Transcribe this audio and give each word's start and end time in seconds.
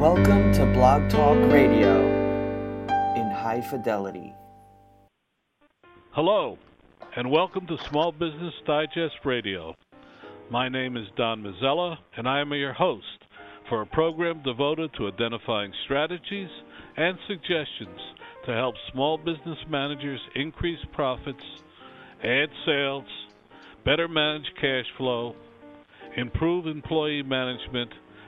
Welcome 0.00 0.50
to 0.54 0.64
Blog 0.64 1.10
Talk 1.10 1.36
Radio 1.52 2.00
in 3.16 3.30
high 3.32 3.60
fidelity. 3.68 4.32
Hello, 6.12 6.56
and 7.16 7.30
welcome 7.30 7.66
to 7.66 7.76
Small 7.90 8.10
Business 8.10 8.54
Digest 8.66 9.16
Radio. 9.26 9.74
My 10.48 10.70
name 10.70 10.96
is 10.96 11.06
Don 11.18 11.42
Mazzella, 11.42 11.98
and 12.16 12.26
I 12.26 12.40
am 12.40 12.50
your 12.54 12.72
host 12.72 13.04
for 13.68 13.82
a 13.82 13.86
program 13.86 14.42
devoted 14.42 14.90
to 14.94 15.08
identifying 15.08 15.70
strategies 15.84 16.48
and 16.96 17.18
suggestions 17.28 18.00
to 18.46 18.54
help 18.54 18.76
small 18.94 19.18
business 19.18 19.58
managers 19.68 20.20
increase 20.34 20.80
profits, 20.94 21.44
add 22.24 22.48
sales, 22.64 23.04
better 23.84 24.08
manage 24.08 24.50
cash 24.58 24.86
flow, 24.96 25.34
improve 26.16 26.66
employee 26.66 27.22
management, 27.22 27.90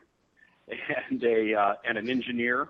and 1.10 1.24
a 1.24 1.54
uh, 1.54 1.74
and 1.88 1.98
an 1.98 2.10
engineer. 2.10 2.70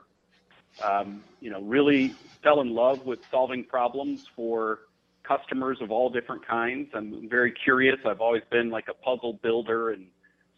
Um, 0.84 1.24
you 1.40 1.50
know, 1.50 1.62
really 1.62 2.14
fell 2.44 2.60
in 2.60 2.76
love 2.76 3.06
with 3.06 3.20
solving 3.32 3.64
problems 3.64 4.26
for 4.36 4.80
customers 5.24 5.78
of 5.82 5.92
all 5.92 6.10
different 6.10 6.46
kinds. 6.46 6.90
I'm 6.94 7.30
very 7.30 7.52
curious. 7.52 7.98
I've 8.06 8.20
always 8.20 8.44
been 8.52 8.70
like 8.70 8.86
a 8.90 8.94
puzzle 8.94 9.40
builder 9.42 9.92
and 9.92 10.08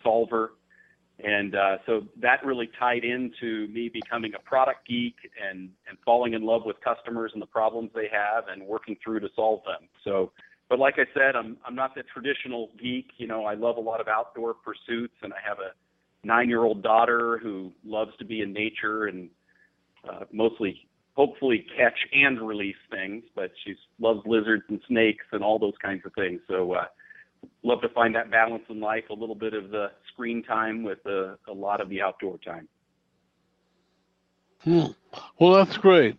solver. 0.04 0.54
And 1.24 1.56
uh, 1.56 1.78
so 1.86 2.04
that 2.22 2.46
really 2.46 2.70
tied 2.80 3.04
into 3.04 3.68
me 3.70 3.90
becoming 3.90 4.34
a 4.36 4.40
product 4.40 4.88
geek 4.88 5.16
and, 5.42 5.70
and 5.90 5.98
falling 6.06 6.34
in 6.34 6.44
love 6.44 6.62
with 6.66 6.76
customers 6.82 7.32
and 7.34 7.42
the 7.42 7.48
problems 7.48 7.90
they 7.96 8.08
have 8.12 8.46
and 8.50 8.62
working 8.64 8.98
through 9.04 9.22
to 9.22 9.30
solve 9.36 9.62
them. 9.66 9.88
So, 10.04 10.32
but 10.70 10.78
like 10.78 10.96
I 10.98 11.06
said, 11.14 11.36
I'm, 11.36 11.58
I'm 11.66 11.76
not 11.76 11.96
the 11.96 12.04
traditional 12.04 12.70
geek. 12.80 13.12
You 13.18 13.28
know, 13.28 13.46
I 13.46 13.56
love 13.56 13.78
a 13.78 13.82
lot 13.82 14.00
of 14.00 14.08
outdoor 14.08 14.54
pursuits 14.54 15.16
and 15.24 15.34
I 15.34 15.38
have 15.48 15.58
a 15.60 15.72
nine 16.28 16.50
year 16.50 16.64
old 16.64 16.84
daughter 16.84 17.40
who 17.42 17.72
loves 17.84 18.12
to 18.20 18.26
be 18.26 18.42
in 18.42 18.54
nature 18.54 19.06
and 19.06 19.30
uh, 20.08 20.26
mostly 20.32 20.88
hopefully 21.16 21.66
catch 21.76 21.98
and 22.14 22.40
release 22.48 22.76
things, 22.92 23.24
but 23.36 23.52
she 23.66 23.74
loves 24.00 24.20
lizards 24.28 24.64
and 24.70 24.80
snakes 24.88 25.26
and 25.32 25.44
all 25.44 25.58
those 25.58 25.74
kinds 25.84 26.06
of 26.06 26.14
things. 26.14 26.40
So 26.48 26.74
uh, 26.74 26.86
love 27.64 27.82
to 27.82 27.90
find 27.90 28.14
that 28.14 28.30
balance 28.30 28.64
in 28.70 28.80
life, 28.80 29.06
a 29.10 29.14
little 29.14 29.36
bit 29.36 29.56
of 29.56 29.72
the 29.72 29.88
screen 30.14 30.44
time 30.44 30.84
with 30.84 31.04
a, 31.08 31.38
a 31.48 31.54
lot 31.54 31.82
of 31.82 31.90
the 31.90 32.02
outdoor 32.04 32.38
time. 32.38 32.68
Hmm. 34.64 34.92
Well, 35.40 35.54
that's 35.54 35.78
great. 35.78 36.18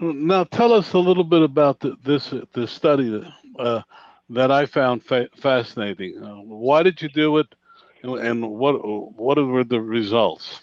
Now, 0.00 0.42
tell 0.42 0.72
us 0.72 0.92
a 0.94 0.98
little 0.98 1.24
bit 1.24 1.42
about 1.42 1.78
the, 1.78 1.96
this 2.04 2.34
this 2.54 2.72
study 2.72 3.24
uh, 3.58 3.82
that 4.30 4.50
I 4.50 4.66
found 4.66 5.04
fa- 5.04 5.28
fascinating. 5.36 6.20
Uh, 6.20 6.42
why 6.42 6.82
did 6.82 7.00
you 7.00 7.08
do 7.10 7.38
it, 7.38 7.46
and 8.02 8.50
what 8.50 8.74
what 8.82 9.38
were 9.38 9.64
the 9.64 9.80
results? 9.80 10.60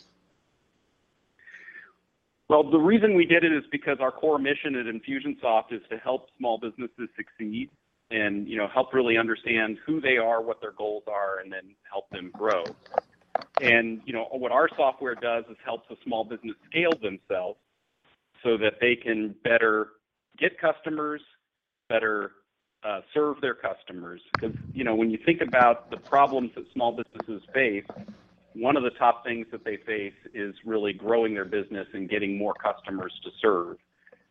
Well, 2.47 2.69
the 2.69 2.79
reason 2.79 3.15
we 3.15 3.25
did 3.25 3.43
it 3.43 3.51
is 3.51 3.63
because 3.71 3.97
our 3.99 4.11
core 4.11 4.39
mission 4.39 4.75
at 4.75 4.87
Infusionsoft 4.87 5.71
is 5.71 5.81
to 5.91 5.97
help 5.97 6.29
small 6.37 6.57
businesses 6.57 7.07
succeed 7.15 7.69
and 8.11 8.47
you 8.47 8.57
know 8.57 8.67
help 8.67 8.93
really 8.93 9.17
understand 9.17 9.77
who 9.85 10.01
they 10.01 10.17
are, 10.17 10.41
what 10.41 10.59
their 10.59 10.71
goals 10.71 11.03
are, 11.07 11.39
and 11.39 11.51
then 11.51 11.75
help 11.89 12.09
them 12.09 12.31
grow. 12.33 12.63
And 13.61 14.01
you 14.05 14.13
know 14.13 14.27
what 14.31 14.51
our 14.51 14.67
software 14.75 15.15
does 15.15 15.45
is 15.49 15.57
helps 15.63 15.89
a 15.91 15.95
small 16.03 16.23
business 16.23 16.55
scale 16.69 16.91
themselves 17.01 17.59
so 18.43 18.57
that 18.57 18.75
they 18.81 18.95
can 18.95 19.35
better 19.43 19.89
get 20.37 20.59
customers, 20.59 21.21
better 21.87 22.31
uh, 22.83 23.01
serve 23.13 23.41
their 23.41 23.55
customers. 23.55 24.21
Because 24.33 24.55
you 24.73 24.83
know 24.83 24.95
when 24.95 25.09
you 25.09 25.19
think 25.25 25.41
about 25.41 25.89
the 25.89 25.97
problems 25.97 26.51
that 26.55 26.65
small 26.73 26.91
businesses 26.91 27.41
face, 27.53 27.85
one 28.53 28.77
of 28.77 28.83
the 28.83 28.91
top 28.91 29.23
things 29.23 29.47
that 29.51 29.63
they 29.63 29.77
face 29.77 30.13
is 30.33 30.55
really 30.65 30.93
growing 30.93 31.33
their 31.33 31.45
business 31.45 31.87
and 31.93 32.09
getting 32.09 32.37
more 32.37 32.53
customers 32.53 33.13
to 33.23 33.29
serve, 33.41 33.77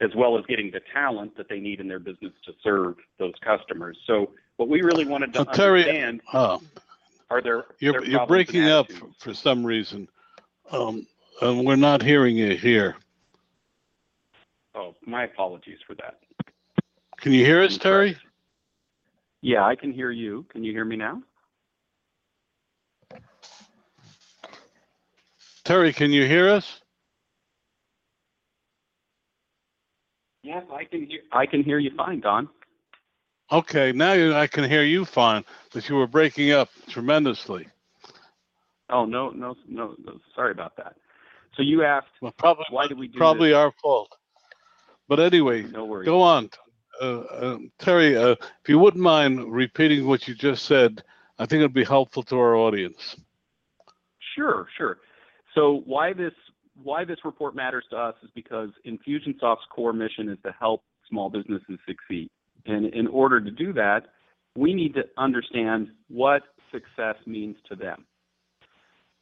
as 0.00 0.10
well 0.14 0.38
as 0.38 0.44
getting 0.46 0.70
the 0.70 0.80
talent 0.92 1.36
that 1.36 1.48
they 1.48 1.60
need 1.60 1.80
in 1.80 1.88
their 1.88 1.98
business 1.98 2.32
to 2.44 2.52
serve 2.62 2.96
those 3.18 3.34
customers. 3.42 3.96
So 4.06 4.30
what 4.56 4.68
we 4.68 4.82
really 4.82 5.04
wanted 5.04 5.32
to 5.34 5.40
Uh, 5.42 5.44
Terry, 5.52 5.80
understand 5.82 6.20
uh, 6.32 6.58
are 7.30 7.42
there 7.42 7.64
you're 7.78 8.04
you're 8.04 8.26
breaking 8.26 8.64
up 8.68 8.90
for, 8.90 9.08
for 9.18 9.34
some 9.34 9.64
reason, 9.64 10.08
um, 10.72 11.06
and 11.42 11.64
we're 11.64 11.76
not 11.76 12.02
hearing 12.02 12.36
you 12.36 12.56
here. 12.56 12.96
Oh, 14.74 14.94
my 15.06 15.24
apologies 15.24 15.78
for 15.86 15.94
that. 15.96 16.20
Can 17.18 17.32
you 17.32 17.44
hear 17.44 17.62
us, 17.62 17.76
Terry? 17.76 18.16
Yeah, 19.40 19.64
I 19.64 19.76
can 19.76 19.92
hear 19.92 20.10
you. 20.10 20.44
Can 20.50 20.64
you 20.64 20.72
hear 20.72 20.84
me 20.84 20.96
now? 20.96 21.22
Terry, 25.64 25.92
can 25.92 26.10
you 26.10 26.26
hear 26.26 26.48
us? 26.48 26.80
Yes, 30.42 30.64
I 30.72 30.84
can 30.84 31.06
hear. 31.06 31.20
I 31.32 31.46
can 31.46 31.62
hear 31.62 31.78
you 31.78 31.90
fine, 31.96 32.20
Don. 32.20 32.48
Okay, 33.52 33.92
now 33.92 34.12
you, 34.12 34.34
I 34.34 34.46
can 34.46 34.68
hear 34.68 34.82
you 34.82 35.04
fine, 35.04 35.44
but 35.72 35.88
you 35.88 35.96
were 35.96 36.06
breaking 36.06 36.52
up 36.52 36.68
tremendously. 36.88 37.66
Oh 38.90 39.04
no, 39.04 39.30
no, 39.30 39.54
no, 39.68 39.94
no. 40.02 40.18
Sorry 40.34 40.52
about 40.52 40.76
that. 40.76 40.96
So 41.56 41.62
you 41.62 41.82
asked 41.84 42.06
Well, 42.20 42.32
probably 42.32 42.64
why 42.70 42.86
did 42.88 42.98
we 42.98 43.08
do 43.08 43.18
probably 43.18 43.50
this? 43.50 43.56
our 43.56 43.72
fault. 43.82 44.14
But 45.08 45.20
anyway, 45.20 45.62
No 45.62 45.84
worries. 45.86 46.06
go 46.06 46.22
on, 46.22 46.50
Terry. 47.78 48.16
Uh, 48.16 48.32
if 48.32 48.68
you 48.68 48.78
wouldn't 48.78 49.02
mind 49.02 49.52
repeating 49.52 50.06
what 50.06 50.26
you 50.28 50.34
just 50.34 50.64
said, 50.64 51.02
I 51.38 51.46
think 51.46 51.60
it'd 51.60 51.72
be 51.72 51.84
helpful 51.84 52.22
to 52.24 52.36
our 52.36 52.56
audience. 52.56 53.16
Sure, 54.34 54.66
sure. 54.76 54.98
So 55.54 55.82
why 55.86 56.12
this 56.12 56.32
why 56.82 57.04
this 57.04 57.18
report 57.24 57.56
matters 57.56 57.84
to 57.90 57.96
us 57.96 58.14
is 58.22 58.30
because 58.34 58.70
Infusionsoft's 58.86 59.66
core 59.74 59.92
mission 59.92 60.28
is 60.28 60.38
to 60.44 60.54
help 60.58 60.84
small 61.08 61.28
businesses 61.28 61.78
succeed. 61.86 62.28
And 62.66 62.86
in 62.94 63.08
order 63.08 63.40
to 63.40 63.50
do 63.50 63.72
that, 63.72 64.06
we 64.56 64.74
need 64.74 64.94
to 64.94 65.02
understand 65.16 65.88
what 66.08 66.42
success 66.70 67.16
means 67.26 67.56
to 67.68 67.74
them. 67.74 68.04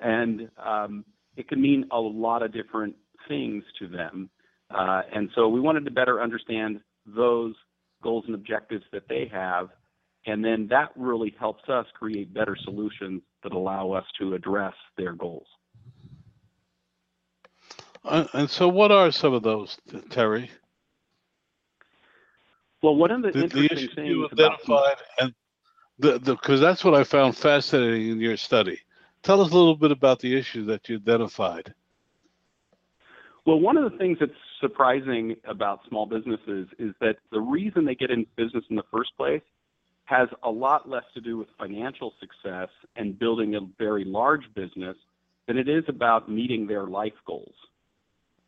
And 0.01 0.51
um, 0.63 1.05
it 1.37 1.49
can 1.49 1.61
mean 1.61 1.87
a 1.93 1.99
lot 1.99 2.43
of 2.43 2.53
different 2.53 2.95
things 3.29 3.65
to 3.79 3.89
them. 3.89 4.29
Uh, 4.71 5.03
and 5.15 5.31
so 5.35 5.49
we 5.49 5.61
wanted 5.61 5.85
to 5.85 5.91
better 5.91 6.21
understand 6.21 6.81
those 7.07 7.55
goals 8.03 8.25
and 8.27 8.35
objectives 8.35 8.85
that 8.93 9.09
they 9.09 9.31
have. 9.33 9.69
And 10.27 10.45
then 10.45 10.67
that 10.71 10.91
really 10.97 11.35
helps 11.39 11.69
us 11.69 11.87
create 11.95 12.35
better 12.35 12.57
solutions 12.65 13.23
that 13.43 13.53
allow 13.53 13.93
us 13.93 14.05
to 14.19 14.35
address 14.35 14.75
their 14.97 15.13
goals. 15.13 15.47
Uh, 18.05 18.27
and 18.35 18.49
so, 18.49 18.69
what 18.69 18.93
are 18.93 19.11
some 19.11 19.35
of 19.35 19.43
those, 19.43 19.79
Terry? 20.11 20.51
Well, 22.83 22.97
one 22.97 23.11
of 23.11 23.23
the, 23.23 23.29
The, 23.29 23.33
the 23.33 23.45
interesting 23.45 23.77
issues 23.79 23.95
things 23.95 24.09
you 24.09 24.29
identified, 24.33 24.97
and 25.19 25.35
the 25.99 26.19
because 26.21 26.61
that's 26.61 26.85
what 26.85 26.95
I 26.95 27.03
found 27.05 27.37
fascinating 27.37 28.11
in 28.11 28.21
your 28.21 28.37
study. 28.37 28.79
Tell 29.23 29.41
us 29.41 29.51
a 29.51 29.55
little 29.57 29.77
bit 29.77 29.91
about 29.91 30.21
the 30.21 30.37
issues 30.37 30.67
that 30.69 30.89
you 30.89 30.97
identified. 30.97 31.75
Well, 33.45 33.59
one 33.61 33.77
of 33.77 33.91
the 33.91 33.99
things 33.99 34.19
that's 34.21 34.33
surprising 34.61 35.37
about 35.47 35.81
small 35.89 36.07
businesses 36.07 36.69
is 36.79 36.95
that 37.01 37.17
the 37.31 37.41
reason 37.41 37.85
they 37.85 37.95
get 37.95 38.11
in 38.11 38.27
business 38.37 38.65
in 38.71 38.77
the 38.77 38.85
first 38.91 39.11
place 39.17 39.43
has 40.05 40.29
a 40.45 40.51
lot 40.51 40.89
less 40.89 41.05
to 41.15 41.21
do 41.21 41.37
with 41.37 41.49
financial 41.59 42.15
success 42.21 42.69
and 42.95 43.19
building 43.19 43.57
a 43.57 43.61
very 43.79 44.05
large 44.05 44.43
business 44.55 44.97
than 45.47 45.59
it 45.59 45.69
is 45.69 45.85
about 45.89 46.31
meeting 46.31 46.67
their 46.67 46.87
life 46.87 47.13
goals. 47.27 47.55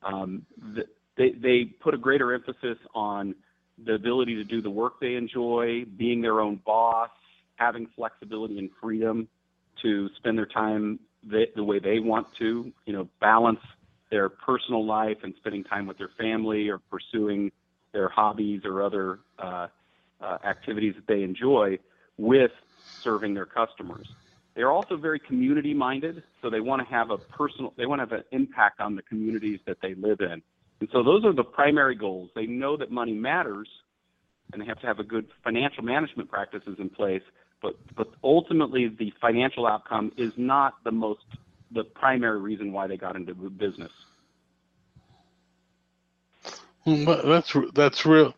Um, 0.03 0.47
they, 1.17 1.31
they 1.31 1.65
put 1.65 1.95
a 1.95 1.99
greater 1.99 2.33
emphasis 2.33 2.79
on 2.95 3.35
the 3.85 3.95
ability 3.95 4.37
to 4.37 4.45
do 4.45 4.63
the 4.63 4.71
work 4.71 5.01
they 5.01 5.15
enjoy, 5.15 5.85
being 5.97 6.21
their 6.21 6.41
own 6.41 6.61
boss, 6.65 7.11
having 7.57 7.89
flexibility 7.97 8.59
and 8.59 8.71
freedom 8.81 9.29
to 9.83 10.09
spend 10.17 10.39
their 10.39 10.47
time 10.47 10.99
the, 11.29 11.47
the 11.57 11.63
way 11.63 11.79
they 11.79 11.99
want 11.99 12.27
to, 12.39 12.73
you 12.87 12.93
know, 12.93 13.09
balance 13.21 13.61
their 14.11 14.29
personal 14.29 14.85
life 14.85 15.19
and 15.23 15.35
spending 15.37 15.65
time 15.65 15.87
with 15.87 15.99
their 15.99 16.11
family 16.19 16.69
or 16.69 16.79
pursuing 16.79 17.51
their 17.93 18.09
hobbies 18.09 18.63
or 18.65 18.83
other 18.83 19.21
uh, 19.39 19.67
uh, 20.21 20.39
activities 20.45 20.95
that 20.95 21.07
they 21.07 21.23
enjoy 21.23 21.79
with 22.17 22.51
serving 23.03 23.35
their 23.35 23.47
customers. 23.47 24.09
They're 24.55 24.73
also 24.73 24.97
very 24.97 25.21
community 25.21 25.73
minded, 25.73 26.23
so 26.43 26.51
they 26.51 26.61
want 26.61 26.83
to 26.83 26.93
have 26.93 27.11
a 27.11 27.19
personal, 27.19 27.73
they 27.77 27.87
want 27.87 28.01
to 28.01 28.07
have 28.07 28.13
an 28.13 28.25
impact 28.33 28.81
on 28.81 28.97
the 28.97 29.03
communities 29.03 29.61
that 29.67 29.79
they 29.81 29.95
live 29.95 30.21
in. 30.21 30.43
And 30.81 30.89
so 30.93 31.03
those 31.03 31.25
are 31.25 31.33
the 31.33 31.45
primary 31.45 31.95
goals. 31.95 32.31
They 32.35 32.47
know 32.47 32.77
that 32.77 32.91
money 32.91 33.13
matters 33.13 33.69
and 34.53 34.63
they 34.63 34.67
have 34.67 34.81
to 34.81 34.87
have 34.87 34.99
a 34.99 35.05
good 35.05 35.27
financial 35.45 35.85
management 35.85 36.31
practices 36.31 36.77
in 36.79 36.89
place, 36.89 37.23
but, 37.61 37.77
but 37.97 38.09
ultimately 38.25 38.89
the 38.89 39.13
financial 39.21 39.67
outcome 39.67 40.13
is 40.17 40.33
not 40.37 40.75
the 40.85 40.91
most, 40.91 41.25
the 41.73 41.85
primary 41.85 42.41
reason 42.41 42.73
why 42.73 42.87
they 42.87 42.97
got 42.97 43.17
into 43.17 43.35
business. 43.35 43.93
Hmm, 46.85 47.05
That's 47.05 47.55
that's 47.75 48.07
real. 48.07 48.35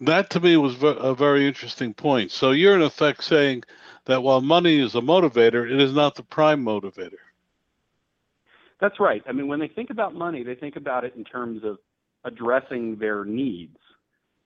That 0.00 0.30
to 0.30 0.40
me 0.40 0.56
was 0.56 0.76
a 0.82 1.14
very 1.14 1.46
interesting 1.46 1.94
point. 1.94 2.30
So 2.30 2.50
you're 2.50 2.74
in 2.74 2.82
effect 2.82 3.24
saying 3.24 3.64
that 4.06 4.22
while 4.22 4.40
money 4.40 4.78
is 4.80 4.94
a 4.94 5.00
motivator, 5.00 5.70
it 5.70 5.80
is 5.80 5.94
not 5.94 6.14
the 6.14 6.22
prime 6.22 6.64
motivator. 6.64 7.22
That's 8.80 9.00
right. 9.00 9.22
I 9.26 9.32
mean, 9.32 9.48
when 9.48 9.60
they 9.60 9.68
think 9.68 9.90
about 9.90 10.14
money, 10.14 10.42
they 10.42 10.56
think 10.56 10.76
about 10.76 11.04
it 11.04 11.14
in 11.16 11.24
terms 11.24 11.62
of 11.64 11.78
addressing 12.24 12.96
their 12.96 13.24
needs. 13.24 13.78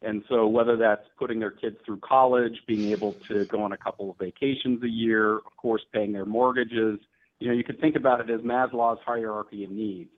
And 0.02 0.22
so, 0.28 0.46
whether 0.46 0.76
that's 0.76 1.02
putting 1.18 1.40
their 1.40 1.50
kids 1.50 1.76
through 1.84 1.98
college, 1.98 2.62
being 2.68 2.92
able 2.92 3.14
to 3.26 3.46
go 3.46 3.62
on 3.62 3.72
a 3.72 3.76
couple 3.76 4.10
of 4.10 4.18
vacations 4.18 4.80
a 4.84 4.88
year, 4.88 5.38
of 5.38 5.56
course, 5.56 5.82
paying 5.92 6.12
their 6.12 6.26
mortgages, 6.26 7.00
you 7.40 7.48
know, 7.48 7.54
you 7.54 7.64
could 7.64 7.80
think 7.80 7.96
about 7.96 8.20
it 8.20 8.30
as 8.30 8.40
Maslow's 8.40 9.00
hierarchy 9.04 9.64
of 9.64 9.70
needs. 9.70 10.10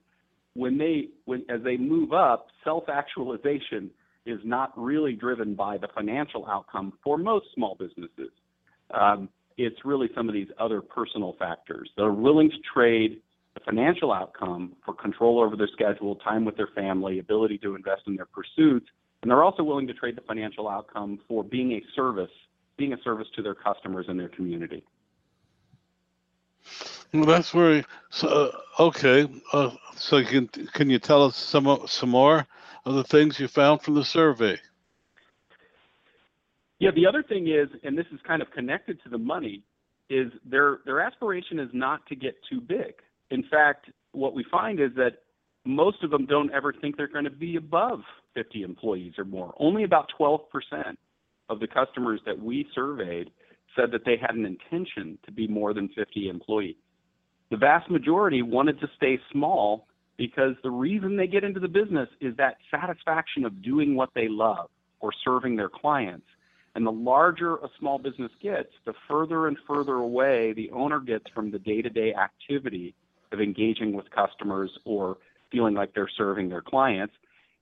When 0.53 0.77
they, 0.77 1.09
when 1.25 1.45
as 1.49 1.61
they 1.63 1.77
move 1.77 2.13
up, 2.13 2.47
self-actualization 2.63 3.89
is 4.25 4.39
not 4.43 4.71
really 4.75 5.13
driven 5.13 5.55
by 5.55 5.77
the 5.77 5.87
financial 5.95 6.45
outcome 6.45 6.93
for 7.03 7.17
most 7.17 7.47
small 7.55 7.75
businesses. 7.75 8.31
Um, 8.93 9.29
it's 9.57 9.77
really 9.85 10.09
some 10.15 10.27
of 10.27 10.33
these 10.33 10.49
other 10.59 10.81
personal 10.81 11.35
factors. 11.39 11.89
They're 11.95 12.11
willing 12.11 12.49
to 12.49 12.57
trade 12.73 13.21
the 13.53 13.59
financial 13.61 14.11
outcome 14.11 14.73
for 14.85 14.93
control 14.93 15.41
over 15.41 15.55
their 15.55 15.69
schedule, 15.73 16.15
time 16.15 16.45
with 16.45 16.57
their 16.57 16.69
family, 16.75 17.19
ability 17.19 17.57
to 17.59 17.75
invest 17.75 18.03
in 18.07 18.15
their 18.15 18.27
pursuits, 18.27 18.87
and 19.21 19.29
they're 19.29 19.43
also 19.43 19.63
willing 19.63 19.87
to 19.87 19.93
trade 19.93 20.15
the 20.15 20.21
financial 20.21 20.67
outcome 20.67 21.19
for 21.27 21.43
being 21.43 21.73
a 21.73 21.81
service, 21.95 22.31
being 22.77 22.93
a 22.93 23.01
service 23.03 23.27
to 23.35 23.41
their 23.41 23.53
customers 23.53 24.05
and 24.07 24.19
their 24.19 24.29
community. 24.29 24.83
Well, 27.13 27.25
that's 27.25 27.51
very 27.51 27.83
so. 28.09 28.27
Uh, 28.27 28.83
okay, 28.83 29.27
uh, 29.51 29.71
so 29.95 30.23
can 30.23 30.47
can 30.47 30.89
you 30.89 30.97
tell 30.97 31.23
us 31.25 31.35
some 31.35 31.79
some 31.85 32.09
more 32.09 32.47
of 32.85 32.95
the 32.95 33.03
things 33.03 33.39
you 33.39 33.49
found 33.49 33.81
from 33.81 33.95
the 33.95 34.05
survey? 34.05 34.57
Yeah, 36.79 36.91
the 36.95 37.05
other 37.05 37.21
thing 37.21 37.47
is, 37.47 37.67
and 37.83 37.97
this 37.97 38.07
is 38.13 38.19
kind 38.25 38.41
of 38.41 38.49
connected 38.51 39.03
to 39.03 39.09
the 39.09 39.17
money, 39.17 39.61
is 40.09 40.31
their 40.45 40.79
their 40.85 41.01
aspiration 41.01 41.59
is 41.59 41.69
not 41.73 42.05
to 42.07 42.15
get 42.15 42.35
too 42.49 42.61
big. 42.61 42.93
In 43.29 43.43
fact, 43.43 43.91
what 44.13 44.33
we 44.33 44.45
find 44.49 44.79
is 44.79 44.91
that 44.95 45.19
most 45.65 46.03
of 46.03 46.11
them 46.11 46.25
don't 46.25 46.51
ever 46.51 46.73
think 46.73 46.95
they're 46.95 47.07
going 47.07 47.25
to 47.25 47.29
be 47.29 47.57
above 47.57 47.99
50 48.35 48.63
employees 48.63 49.13
or 49.17 49.25
more. 49.25 49.53
Only 49.59 49.83
about 49.83 50.09
12% 50.19 50.39
of 51.49 51.59
the 51.59 51.67
customers 51.67 52.19
that 52.25 52.39
we 52.39 52.65
surveyed 52.73 53.29
said 53.75 53.91
that 53.91 54.05
they 54.05 54.17
had 54.19 54.35
an 54.35 54.45
intention 54.45 55.17
to 55.25 55.31
be 55.31 55.47
more 55.47 55.73
than 55.73 55.89
50 55.89 56.29
employees. 56.29 56.75
The 57.51 57.57
vast 57.57 57.91
majority 57.91 58.41
wanted 58.41 58.79
to 58.79 58.89
stay 58.95 59.19
small 59.29 59.85
because 60.17 60.55
the 60.63 60.71
reason 60.71 61.17
they 61.17 61.27
get 61.27 61.43
into 61.43 61.59
the 61.59 61.67
business 61.67 62.07
is 62.21 62.35
that 62.37 62.55
satisfaction 62.71 63.43
of 63.43 63.61
doing 63.61 63.95
what 63.95 64.09
they 64.15 64.29
love 64.29 64.69
or 65.01 65.11
serving 65.25 65.57
their 65.57 65.67
clients. 65.67 66.25
And 66.75 66.87
the 66.87 66.91
larger 66.91 67.57
a 67.57 67.67
small 67.77 67.97
business 67.99 68.31
gets, 68.41 68.69
the 68.85 68.93
further 69.09 69.47
and 69.47 69.57
further 69.67 69.95
away 69.95 70.53
the 70.53 70.71
owner 70.71 71.01
gets 71.01 71.25
from 71.35 71.51
the 71.51 71.59
day 71.59 71.81
to 71.81 71.89
day 71.89 72.13
activity 72.13 72.95
of 73.33 73.41
engaging 73.41 73.91
with 73.93 74.09
customers 74.11 74.71
or 74.85 75.17
feeling 75.51 75.73
like 75.73 75.93
they're 75.93 76.09
serving 76.17 76.47
their 76.47 76.61
clients. 76.61 77.13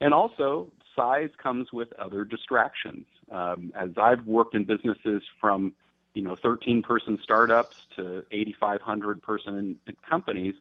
And 0.01 0.13
also, 0.13 0.71
size 0.95 1.29
comes 1.41 1.73
with 1.73 1.91
other 1.93 2.23
distractions. 2.23 3.05
Um, 3.31 3.71
as 3.75 3.89
I've 3.97 4.25
worked 4.27 4.53
in 4.53 4.65
businesses 4.65 5.23
from 5.41 5.73
you 6.13 6.21
know 6.21 6.35
13 6.35 6.81
person 6.81 7.19
startups 7.23 7.75
to 7.95 8.23
8,500 8.31 9.21
person 9.21 9.77
companies, 10.07 10.55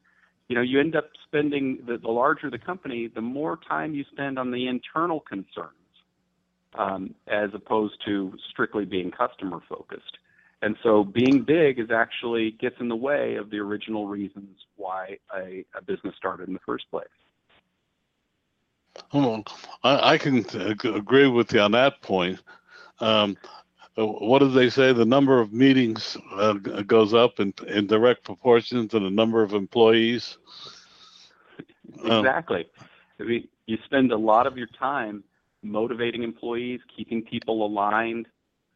you 0.49 0.56
know 0.56 0.62
you 0.62 0.81
end 0.81 0.97
up 0.97 1.11
spending 1.27 1.79
the, 1.87 1.99
the 1.99 2.09
larger 2.09 2.50
the 2.50 2.59
company, 2.59 3.09
the 3.09 3.21
more 3.21 3.59
time 3.69 3.95
you 3.95 4.05
spend 4.12 4.39
on 4.39 4.50
the 4.50 4.69
internal 4.69 5.21
concerns 5.21 5.73
um, 6.75 7.15
as 7.27 7.50
opposed 7.55 7.95
to 8.06 8.33
strictly 8.50 8.85
being 8.85 9.11
customer 9.11 9.61
focused. 9.69 10.19
And 10.61 10.77
so 10.83 11.05
being 11.05 11.43
big 11.43 11.79
is 11.79 11.91
actually 11.91 12.53
gets 12.53 12.77
in 12.81 12.89
the 12.89 12.97
way 12.97 13.37
of 13.37 13.50
the 13.50 13.59
original 13.59 14.09
reasons 14.09 14.59
why 14.77 15.19
a, 15.35 15.65
a 15.77 15.83
business 15.83 16.15
started 16.17 16.49
in 16.49 16.55
the 16.55 16.61
first 16.67 16.91
place. 16.91 17.06
Well, 19.12 19.45
I, 19.85 20.15
I 20.15 20.19
can 20.19 20.45
agree 20.85 21.29
with 21.29 21.53
you 21.53 21.61
on 21.61 21.73
that 21.73 22.02
point. 22.02 22.40
Um, 23.00 23.37
what 24.07 24.38
do 24.38 24.50
they 24.50 24.71
say? 24.71 24.93
The 24.93 25.05
number 25.05 25.40
of 25.40 25.52
meetings 25.52 26.17
uh, 26.33 26.55
goes 26.55 27.14
up 27.14 27.40
in, 27.40 27.52
in 27.67 27.87
direct 27.87 28.25
proportion 28.25 28.88
to 28.88 29.00
the 29.00 29.11
number 29.11 29.43
of 29.43 29.55
employees. 29.55 30.38
Um, 32.05 32.25
Exactly. 32.25 32.67
I 33.19 33.23
mean, 33.25 33.49
you 33.67 33.78
spend 33.85 34.12
a 34.12 34.17
lot 34.17 34.47
of 34.47 34.57
your 34.57 34.69
time 34.78 35.25
motivating 35.62 36.23
employees, 36.23 36.81
keeping 36.97 37.23
people 37.23 37.67
aligned. 37.67 38.26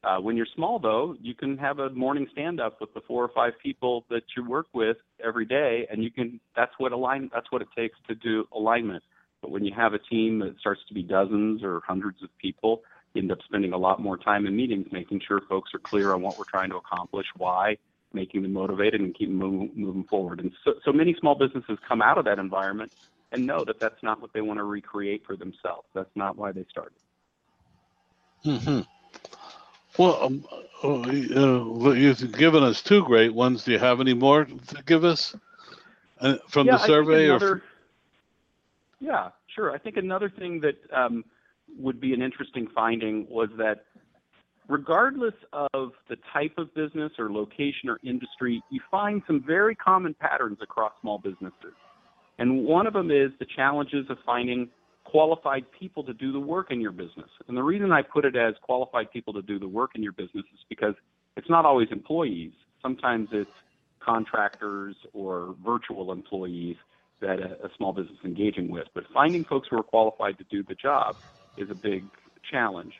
Uh, 0.03 0.19
when 0.19 0.37
you're 0.37 0.47
small, 0.57 0.81
though, 0.81 1.17
you 1.21 1.35
can 1.35 1.57
have 1.57 1.79
a 1.79 1.91
morning 1.91 2.27
stand-up 2.33 2.81
with 2.81 2.93
the 2.93 3.01
four 3.07 3.23
or 3.23 3.31
five 3.33 3.53
people 3.63 4.05
that 4.11 4.25
you 4.37 4.45
work 4.45 4.67
with 4.73 4.97
every 5.25 5.45
day, 5.45 5.87
and 5.91 6.03
you 6.03 6.11
can. 6.11 6.41
That's 6.57 6.73
what 6.79 6.91
align. 6.91 7.31
That's 7.33 7.53
what 7.53 7.63
it 7.63 7.69
takes 7.77 7.97
to 8.09 8.17
do 8.17 8.45
alignment. 8.53 9.05
But 9.41 9.53
when 9.53 9.65
you 9.65 9.73
have 9.77 9.95
a 9.95 9.99
team 9.99 10.41
that 10.41 10.59
starts 10.59 10.81
to 10.89 10.95
be 10.95 11.05
dozens 11.05 11.63
or 11.63 11.83
hundreds 11.87 12.21
of 12.23 12.37
people, 12.39 12.83
end 13.17 13.33
up 13.33 13.39
spending 13.45 13.73
a 13.73 13.79
lot 13.79 14.01
more 14.01 14.17
time 14.17 14.47
in 14.47 14.57
meetings, 14.57 14.87
making 14.93 15.21
sure 15.27 15.41
folks 15.49 15.75
are 15.75 15.79
clear 15.79 16.15
on 16.15 16.23
what 16.23 16.39
we're 16.39 16.45
trying 16.45 16.71
to 16.71 16.77
accomplish, 16.77 17.27
why, 17.37 17.77
making 18.13 18.43
them 18.43 18.53
motivated, 18.53 19.01
and 19.01 19.15
keep 19.15 19.29
moving, 19.29 19.71
moving 19.75 20.05
forward. 20.05 20.41
And 20.41 20.53
so, 20.65 20.75
so 20.85 20.93
many 20.93 21.15
small 21.21 21.35
businesses 21.35 21.79
come 21.87 22.03
out 22.03 22.19
of 22.19 22.25
that 22.25 22.39
environment 22.39 22.93
and 23.33 23.47
know 23.47 23.65
that 23.65 23.81
that's 23.81 24.03
not 24.03 24.21
what 24.21 24.33
they 24.33 24.41
want 24.41 24.59
to 24.59 24.65
recreate 24.65 25.25
for 25.27 25.37
themselves. 25.37 25.87
That's 25.95 26.15
not 26.15 26.37
why 26.37 26.53
they 26.53 26.65
started. 26.71 26.99
Mm-hmm. 28.45 28.81
Well, 29.99 30.23
um, 30.23 30.45
uh, 30.83 30.89
uh, 30.89 31.93
you've 31.93 32.33
given 32.33 32.63
us 32.63 32.83
two 32.83 33.05
great 33.05 33.35
ones. 33.35 33.65
Do 33.65 33.73
you 33.73 33.79
have 33.79 34.01
any 34.01 34.15
more 34.15 34.45
to 34.45 34.83
give 34.85 35.05
us 35.05 35.37
uh, 36.21 36.37
from 36.49 36.67
yeah, 36.67 36.79
the 36.79 36.87
survey? 36.87 37.31
I 37.31 37.37
or 37.37 37.63
yeah, 39.01 39.31
sure. 39.55 39.73
I 39.73 39.79
think 39.79 39.97
another 39.97 40.31
thing 40.31 40.61
that 40.61 40.77
um, 40.93 41.25
would 41.79 42.01
be 42.01 42.13
an 42.13 42.23
interesting 42.23 42.69
finding 42.75 43.27
was 43.29 43.49
that 43.59 43.85
regardless 44.69 45.35
of 45.53 45.93
the 46.09 46.17
type 46.33 46.53
of 46.59 46.75
business 46.75 47.13
or 47.19 47.33
location 47.33 47.89
or 47.89 47.99
industry, 48.03 48.63
you 48.71 48.81
find 48.91 49.23
some 49.27 49.43
very 49.45 49.75
common 49.75 50.15
patterns 50.15 50.59
across 50.63 50.93
small 51.01 51.19
businesses. 51.19 51.75
And 52.39 52.65
one 52.65 52.87
of 52.87 52.93
them 52.93 53.11
is 53.11 53.31
the 53.39 53.47
challenges 53.57 54.07
of 54.09 54.19
finding 54.25 54.69
qualified 55.05 55.65
people 55.79 56.03
to 56.05 56.15
do 56.15 56.33
the 56.33 56.41
work 56.41 56.71
in 56.71 56.81
your 56.81 56.93
business. 56.93 57.29
And 57.49 57.57
the 57.57 57.63
reason 57.63 57.93
I 57.93 58.03
put 58.03 58.25
it 58.25 58.37
as 58.37 58.55
qualified 58.63 59.11
people 59.13 59.33
to 59.35 59.43
do 59.43 59.59
the 59.59 59.69
work 59.69 59.91
in 59.95 60.03
your 60.03 60.13
business 60.13 60.45
is 60.53 60.61
because 60.69 60.95
it's 61.37 61.51
not 61.51 61.67
always 61.67 61.89
employees. 61.91 62.53
Sometimes 62.81 63.29
it's 63.33 63.51
contractors 64.01 64.97
or 65.13 65.55
virtual 65.65 66.13
employees 66.13 66.77
that 67.21 67.39
a, 67.41 67.67
a 67.67 67.71
small 67.77 67.93
business 67.93 68.17
is 68.19 68.25
engaging 68.25 68.71
with. 68.71 68.87
But 68.95 69.05
finding 69.13 69.45
folks 69.45 69.69
who 69.71 69.79
are 69.79 69.83
qualified 69.83 70.39
to 70.39 70.45
do 70.45 70.63
the 70.63 70.75
job 70.75 71.17
is 71.57 71.71
a 71.71 71.75
big 71.75 72.05
challenge. 72.51 72.95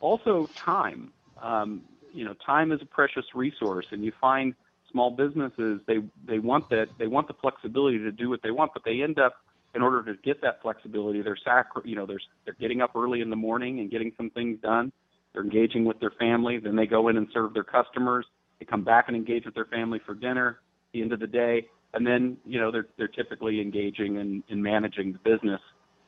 also 0.00 0.48
time. 0.64 1.12
Um, 1.42 1.82
you 2.12 2.24
know, 2.24 2.34
time 2.44 2.72
is 2.72 2.80
a 2.82 2.86
precious 2.86 3.24
resource, 3.34 3.86
and 3.92 4.04
you 4.04 4.12
find 4.20 4.54
small 4.90 5.10
businesses 5.10 5.80
they 5.86 5.98
they 6.26 6.38
want 6.38 6.68
that 6.70 6.88
they 6.98 7.06
want 7.06 7.28
the 7.28 7.34
flexibility 7.34 7.98
to 7.98 8.10
do 8.10 8.28
what 8.28 8.40
they 8.42 8.50
want, 8.50 8.72
but 8.74 8.82
they 8.84 9.02
end 9.02 9.18
up 9.18 9.34
in 9.74 9.82
order 9.82 10.02
to 10.02 10.20
get 10.22 10.40
that 10.42 10.60
flexibility, 10.62 11.22
they're 11.22 11.38
sacri- 11.44 11.88
you 11.88 11.96
know 11.96 12.06
they're 12.06 12.20
they're 12.44 12.56
getting 12.60 12.80
up 12.80 12.96
early 12.96 13.20
in 13.20 13.30
the 13.30 13.36
morning 13.36 13.80
and 13.80 13.90
getting 13.90 14.12
some 14.16 14.30
things 14.30 14.58
done. 14.60 14.92
They're 15.32 15.44
engaging 15.44 15.84
with 15.84 16.00
their 16.00 16.10
family. 16.18 16.58
Then 16.58 16.74
they 16.74 16.86
go 16.86 17.08
in 17.08 17.16
and 17.16 17.28
serve 17.32 17.54
their 17.54 17.64
customers. 17.64 18.26
They 18.58 18.66
come 18.66 18.82
back 18.82 19.04
and 19.06 19.16
engage 19.16 19.44
with 19.44 19.54
their 19.54 19.66
family 19.66 20.00
for 20.04 20.14
dinner. 20.14 20.58
At 20.88 20.92
the 20.94 21.02
end 21.02 21.12
of 21.12 21.20
the 21.20 21.28
day, 21.28 21.68
and 21.94 22.04
then 22.04 22.36
you 22.44 22.58
know 22.58 22.72
they're 22.72 22.88
they're 22.98 23.08
typically 23.08 23.60
engaging 23.60 24.16
in, 24.16 24.42
in 24.48 24.60
managing 24.60 25.12
the 25.12 25.18
business, 25.18 25.60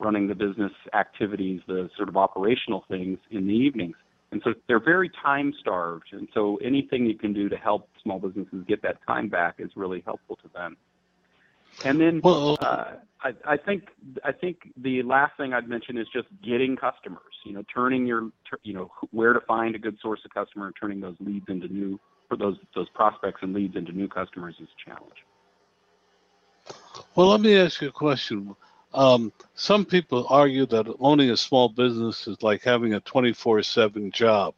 running 0.03 0.27
the 0.27 0.35
business 0.35 0.71
activities, 0.93 1.61
the 1.67 1.89
sort 1.95 2.09
of 2.09 2.17
operational 2.17 2.83
things 2.89 3.17
in 3.31 3.47
the 3.47 3.53
evenings. 3.53 3.95
And 4.31 4.41
so 4.43 4.53
they're 4.67 4.83
very 4.83 5.11
time 5.23 5.53
starved. 5.59 6.07
And 6.11 6.27
so 6.33 6.57
anything 6.57 7.05
you 7.05 7.17
can 7.17 7.33
do 7.33 7.49
to 7.49 7.55
help 7.55 7.89
small 8.01 8.19
businesses 8.19 8.63
get 8.67 8.81
that 8.81 8.97
time 9.07 9.29
back 9.29 9.55
is 9.59 9.69
really 9.75 10.01
helpful 10.05 10.37
to 10.37 10.49
them. 10.53 10.75
And 11.85 11.99
then 11.99 12.21
Well- 12.23 12.57
uh, 12.61 12.93
I, 13.23 13.31
I 13.45 13.57
think 13.57 13.87
I 14.25 14.33
think 14.33 14.57
the 14.75 15.01
last 15.03 15.37
thing 15.37 15.53
I'd 15.53 15.69
mention 15.69 15.97
is 15.97 16.07
just 16.13 16.27
getting 16.43 16.75
customers. 16.75 17.33
You 17.45 17.53
know, 17.53 17.63
turning 17.73 18.05
your 18.05 18.31
you 18.63 18.73
know 18.73 18.91
where 19.11 19.31
to 19.31 19.39
find 19.41 19.75
a 19.75 19.79
good 19.79 19.97
source 20.01 20.19
of 20.25 20.33
customer 20.33 20.67
and 20.67 20.75
turning 20.79 20.99
those 20.99 21.15
leads 21.21 21.45
into 21.47 21.67
new 21.69 21.99
for 22.27 22.35
those 22.35 22.57
those 22.75 22.89
prospects 22.89 23.39
and 23.41 23.53
leads 23.53 23.77
into 23.77 23.93
new 23.93 24.09
customers 24.09 24.55
is 24.59 24.67
a 24.67 24.89
challenge. 24.89 25.15
Well, 27.15 27.29
let 27.29 27.39
me 27.41 27.55
ask 27.57 27.81
you 27.81 27.89
a 27.89 27.91
question. 27.91 28.55
Um, 28.93 29.33
some 29.55 29.85
people 29.85 30.27
argue 30.29 30.65
that 30.67 30.93
owning 30.99 31.31
a 31.31 31.37
small 31.37 31.69
business 31.69 32.27
is 32.27 32.41
like 32.43 32.61
having 32.63 32.93
a 32.93 32.99
24 32.99 33.63
7 33.63 34.11
job. 34.11 34.53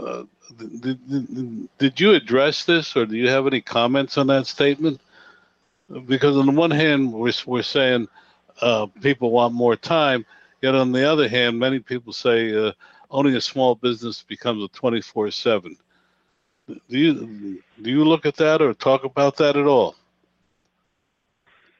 Uh, 0.00 0.24
did, 0.80 1.68
did, 1.78 2.00
you 2.00 2.12
address 2.12 2.64
this 2.64 2.96
or 2.96 3.04
do 3.04 3.16
you 3.16 3.28
have 3.28 3.46
any 3.46 3.60
comments 3.60 4.16
on 4.16 4.28
that 4.28 4.46
statement? 4.46 5.00
Because, 6.06 6.36
on 6.36 6.46
the 6.46 6.52
one 6.52 6.70
hand, 6.70 7.12
we're, 7.12 7.32
we're 7.46 7.62
saying 7.62 8.06
uh, 8.60 8.86
people 9.00 9.30
want 9.30 9.54
more 9.54 9.76
time, 9.76 10.24
yet 10.62 10.74
on 10.74 10.92
the 10.92 11.10
other 11.10 11.28
hand, 11.28 11.58
many 11.58 11.78
people 11.78 12.12
say 12.12 12.54
uh, 12.54 12.72
owning 13.10 13.34
a 13.36 13.40
small 13.40 13.74
business 13.74 14.22
becomes 14.22 14.62
a 14.62 14.68
24 14.68 15.30
7. 15.30 15.76
Do 16.66 16.76
you, 16.90 17.62
do 17.80 17.90
you 17.90 18.04
look 18.04 18.26
at 18.26 18.36
that 18.36 18.60
or 18.60 18.74
talk 18.74 19.04
about 19.04 19.36
that 19.38 19.56
at 19.56 19.66
all? 19.66 19.96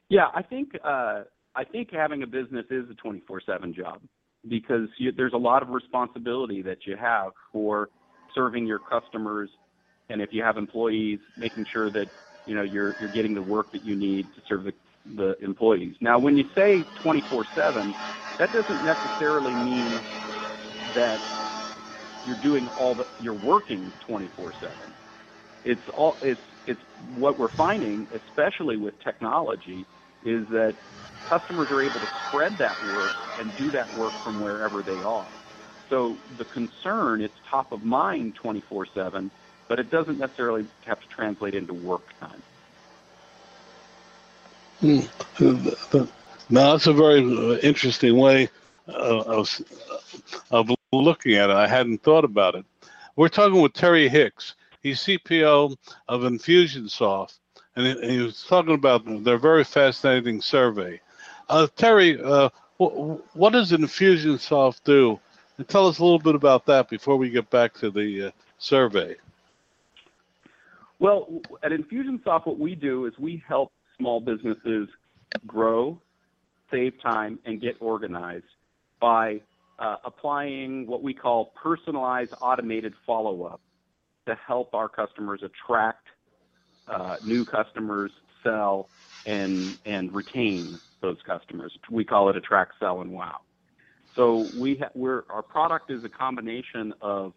Yeah, 0.09 0.29
I 0.35 0.41
think 0.41 0.79
uh, 0.83 1.25
I 1.59 1.65
think 1.65 1.89
having 1.93 2.23
a 2.23 2.27
business 2.27 2.67
is 2.71 2.85
a 2.89 2.95
24/7 2.95 3.75
job 3.75 4.01
because 4.47 4.89
you, 4.97 5.11
there's 5.11 5.33
a 5.33 5.39
lot 5.51 5.61
of 5.61 5.71
responsibility 5.71 6.63
that 6.63 6.87
you 6.87 6.97
have 6.97 7.33
for 7.53 7.91
serving 8.33 8.65
your 8.65 8.79
customers, 8.79 9.51
and 10.09 10.23
if 10.23 10.33
you 10.33 10.41
have 10.45 10.57
employees, 10.57 11.19
making 11.37 11.67
sure 11.73 11.91
that 11.91 12.07
you 12.45 12.55
know 12.55 12.63
you're 12.63 12.95
you're 13.01 13.09
getting 13.09 13.35
the 13.35 13.43
work 13.43 13.73
that 13.73 13.83
you 13.83 13.97
need 13.97 14.33
to 14.35 14.41
serve 14.49 14.65
the 14.65 14.73
the 15.17 15.37
employees. 15.43 15.97
Now, 16.01 16.17
when 16.21 16.37
you 16.37 16.45
say 16.55 16.87
24/7, 17.05 17.93
that 18.39 18.53
doesn't 18.53 18.81
necessarily 18.81 19.57
mean 19.57 20.05
that 20.95 21.23
you're 22.23 22.37
doing 22.37 22.69
all 22.77 22.95
the 22.95 23.07
you're 23.19 23.35
working 23.35 23.93
24/7. 24.09 24.95
It's 25.65 25.83
all 25.93 26.19
it's 26.23 26.41
it's 26.67 26.81
what 27.05 27.37
we're 27.37 27.55
finding, 27.57 28.07
especially 28.15 28.77
with 28.77 28.95
technology, 29.03 29.89
is 30.25 30.47
that 30.49 30.75
customers 31.27 31.71
are 31.71 31.83
able 31.83 32.01
to 32.01 32.09
spread 32.29 32.57
that 32.59 32.77
work 32.95 33.15
and 33.39 33.57
do 33.57 33.71
that 33.71 33.97
work 33.99 34.13
from 34.25 34.43
wherever 34.43 34.83
they 34.83 35.01
are. 35.03 35.27
So 35.91 36.17
the 36.37 36.45
concern, 36.45 37.21
it's 37.23 37.35
top 37.49 37.73
of 37.73 37.85
mind 37.85 38.37
24/7, 38.37 39.31
but 39.69 39.79
it 39.79 39.91
doesn't 39.91 40.19
necessarily 40.19 40.67
have 40.87 41.01
to 41.01 41.09
translate 41.09 41.55
into 41.55 41.75
work 41.75 42.03
time. 42.21 42.43
Hmm. 44.81 45.01
Now 46.51 46.73
that's 46.73 46.87
a 46.87 46.93
very 46.93 47.21
uh, 47.21 47.59
interesting 47.59 48.17
way 48.17 48.49
uh, 48.89 48.93
of, 48.93 49.61
of 50.51 50.71
looking 50.93 51.35
at 51.35 51.51
it. 51.51 51.57
I 51.57 51.67
hadn't 51.67 52.03
thought 52.03 52.25
about 52.25 52.55
it. 52.55 52.65
We're 53.17 53.29
talking 53.29 53.61
with 53.61 53.73
Terry 53.73 54.09
Hicks. 54.09 54.55
He's 54.83 55.01
CPO 55.01 55.77
of 56.09 56.21
Infusionsoft, 56.21 57.39
and 57.79 58.11
he, 58.11 58.19
was 58.19 58.45
talking 58.45 58.75
about 58.75 59.03
their 59.25 59.39
very 59.39 59.63
fascinating 59.63 60.41
survey. 60.41 61.01
Uh, 61.49 61.67
Terry, 61.77 62.21
uh, 62.21 62.49
wh- 62.79 63.37
what 63.37 63.53
does 63.53 63.71
Infusionsoft 63.73 64.83
do? 64.85 65.19
And 65.57 65.69
tell 65.69 65.87
us 65.87 65.99
a 65.99 66.03
little 66.03 66.19
bit 66.19 66.35
about 66.35 66.67
that 66.67 66.89
before 66.89 67.17
we 67.17 67.31
get 67.31 67.49
back 67.51 67.75
to 67.75 67.91
the 67.91 68.27
uh, 68.27 68.31
survey. 68.59 69.17
Well, 70.99 71.29
at 71.63 71.71
Infusionsoft, 71.71 72.47
what 72.47 72.59
we 72.59 72.75
do 72.75 73.07
is 73.07 73.15
we 73.19 73.43
help 73.47 73.73
small 73.97 74.21
businesses 74.21 74.89
grow, 75.47 76.01
save 76.73 77.01
time, 77.01 77.39
and 77.45 77.61
get 77.61 77.77
organized 77.79 78.45
by 79.01 79.41
uh, 79.79 79.97
applying 80.05 80.87
what 80.89 81.05
we 81.05 81.15
call 81.15 81.53
personalized 81.63 82.35
automated 82.41 82.93
follow 83.07 83.45
up 83.45 83.61
to 84.27 84.37
help 84.45 84.75
our 84.75 84.89
customers 84.89 85.43
attract 85.45 86.09
uh, 86.93 87.17
new 87.23 87.45
customers, 87.45 88.11
sell, 88.43 88.91
and, 89.27 89.79
and 89.85 90.13
retain 90.15 90.81
those 91.03 91.19
customers. 91.27 91.73
We 91.91 92.05
call 92.05 92.31
it 92.31 92.37
attract, 92.37 92.73
sell, 92.81 93.01
and 93.01 93.11
wow. 93.13 93.39
So 94.17 94.51
we 94.55 94.79
ha- 94.81 94.91
we're, 94.95 95.23
our 95.31 95.43
product 95.43 95.91
is 95.91 96.03
a 96.05 96.09
combination 96.09 96.95
of 97.01 97.33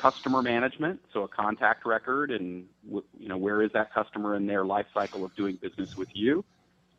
customer 0.00 0.42
management, 0.42 1.00
so 1.12 1.24
a 1.24 1.28
contact 1.28 1.86
record, 1.86 2.30
and 2.30 2.64
w- 2.84 3.04
you 3.18 3.28
know 3.28 3.36
where 3.36 3.62
is 3.62 3.70
that 3.74 3.92
customer 3.92 4.36
in 4.36 4.46
their 4.46 4.64
life 4.64 4.86
cycle 4.94 5.24
of 5.24 5.34
doing 5.36 5.58
business 5.60 5.90
with 5.96 6.08
you, 6.12 6.44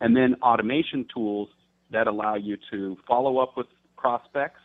and 0.02 0.16
then 0.16 0.36
automation 0.42 1.06
tools 1.14 1.50
that 1.92 2.08
allow 2.08 2.36
you 2.36 2.58
to 2.72 2.98
follow 3.08 3.38
up 3.40 3.56
with 3.56 3.68
prospects, 3.98 4.62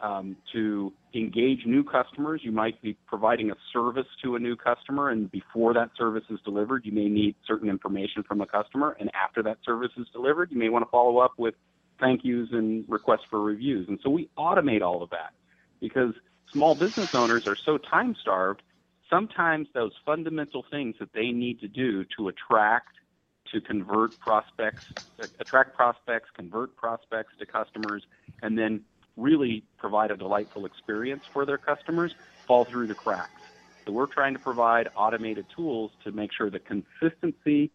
um, 0.00 0.36
to 0.52 0.92
engage 1.14 1.66
new 1.66 1.84
customers. 1.84 2.40
You 2.44 2.52
might 2.52 2.80
be 2.82 2.96
providing 3.06 3.50
a 3.50 3.54
service 3.72 4.06
to 4.22 4.36
a 4.36 4.38
new 4.38 4.56
customer, 4.56 5.10
and 5.10 5.30
before 5.30 5.74
that 5.74 5.90
service 5.96 6.24
is 6.30 6.38
delivered, 6.44 6.84
you 6.84 6.92
may 6.92 7.08
need 7.08 7.34
certain 7.46 7.68
information 7.68 8.22
from 8.22 8.40
a 8.40 8.46
customer, 8.46 8.96
and 8.98 9.10
after 9.14 9.42
that 9.42 9.58
service 9.64 9.92
is 9.96 10.06
delivered, 10.12 10.50
you 10.50 10.58
may 10.58 10.68
want 10.68 10.84
to 10.84 10.90
follow 10.90 11.18
up 11.18 11.32
with 11.36 11.54
thank 11.98 12.24
yous 12.24 12.48
and 12.52 12.84
requests 12.88 13.26
for 13.28 13.40
reviews. 13.42 13.88
And 13.88 13.98
so 14.02 14.10
we 14.10 14.30
automate 14.38 14.82
all 14.82 15.02
of 15.02 15.10
that 15.10 15.32
because 15.80 16.14
small 16.52 16.74
business 16.74 17.10
owners 17.14 17.46
are 17.46 17.56
so 17.56 17.78
time 17.78 18.16
starved, 18.20 18.62
sometimes 19.08 19.68
those 19.74 19.92
fundamental 20.06 20.64
things 20.70 20.96
that 21.00 21.12
they 21.12 21.30
need 21.30 21.60
to 21.60 21.68
do 21.68 22.04
to 22.16 22.28
attract, 22.28 22.96
to 23.52 23.60
convert 23.60 24.18
prospects, 24.18 24.82
attract 25.38 25.76
prospects, 25.76 26.30
convert 26.34 26.74
prospects 26.76 27.32
to 27.38 27.46
customers, 27.46 28.02
and 28.42 28.56
then 28.56 28.82
really 29.16 29.64
provide 29.78 30.10
a 30.10 30.16
delightful 30.16 30.66
experience 30.66 31.24
for 31.32 31.44
their 31.44 31.58
customers 31.58 32.14
fall 32.46 32.66
through 32.70 32.86
the 32.86 32.94
cracks. 32.94 33.40
So 33.86 33.92
we're 33.92 34.06
trying 34.06 34.34
to 34.34 34.38
provide 34.40 34.88
automated 34.94 35.46
tools 35.54 35.90
to 36.04 36.12
make 36.12 36.30
sure 36.36 36.50
the 36.50 36.60
consistency 36.60 37.70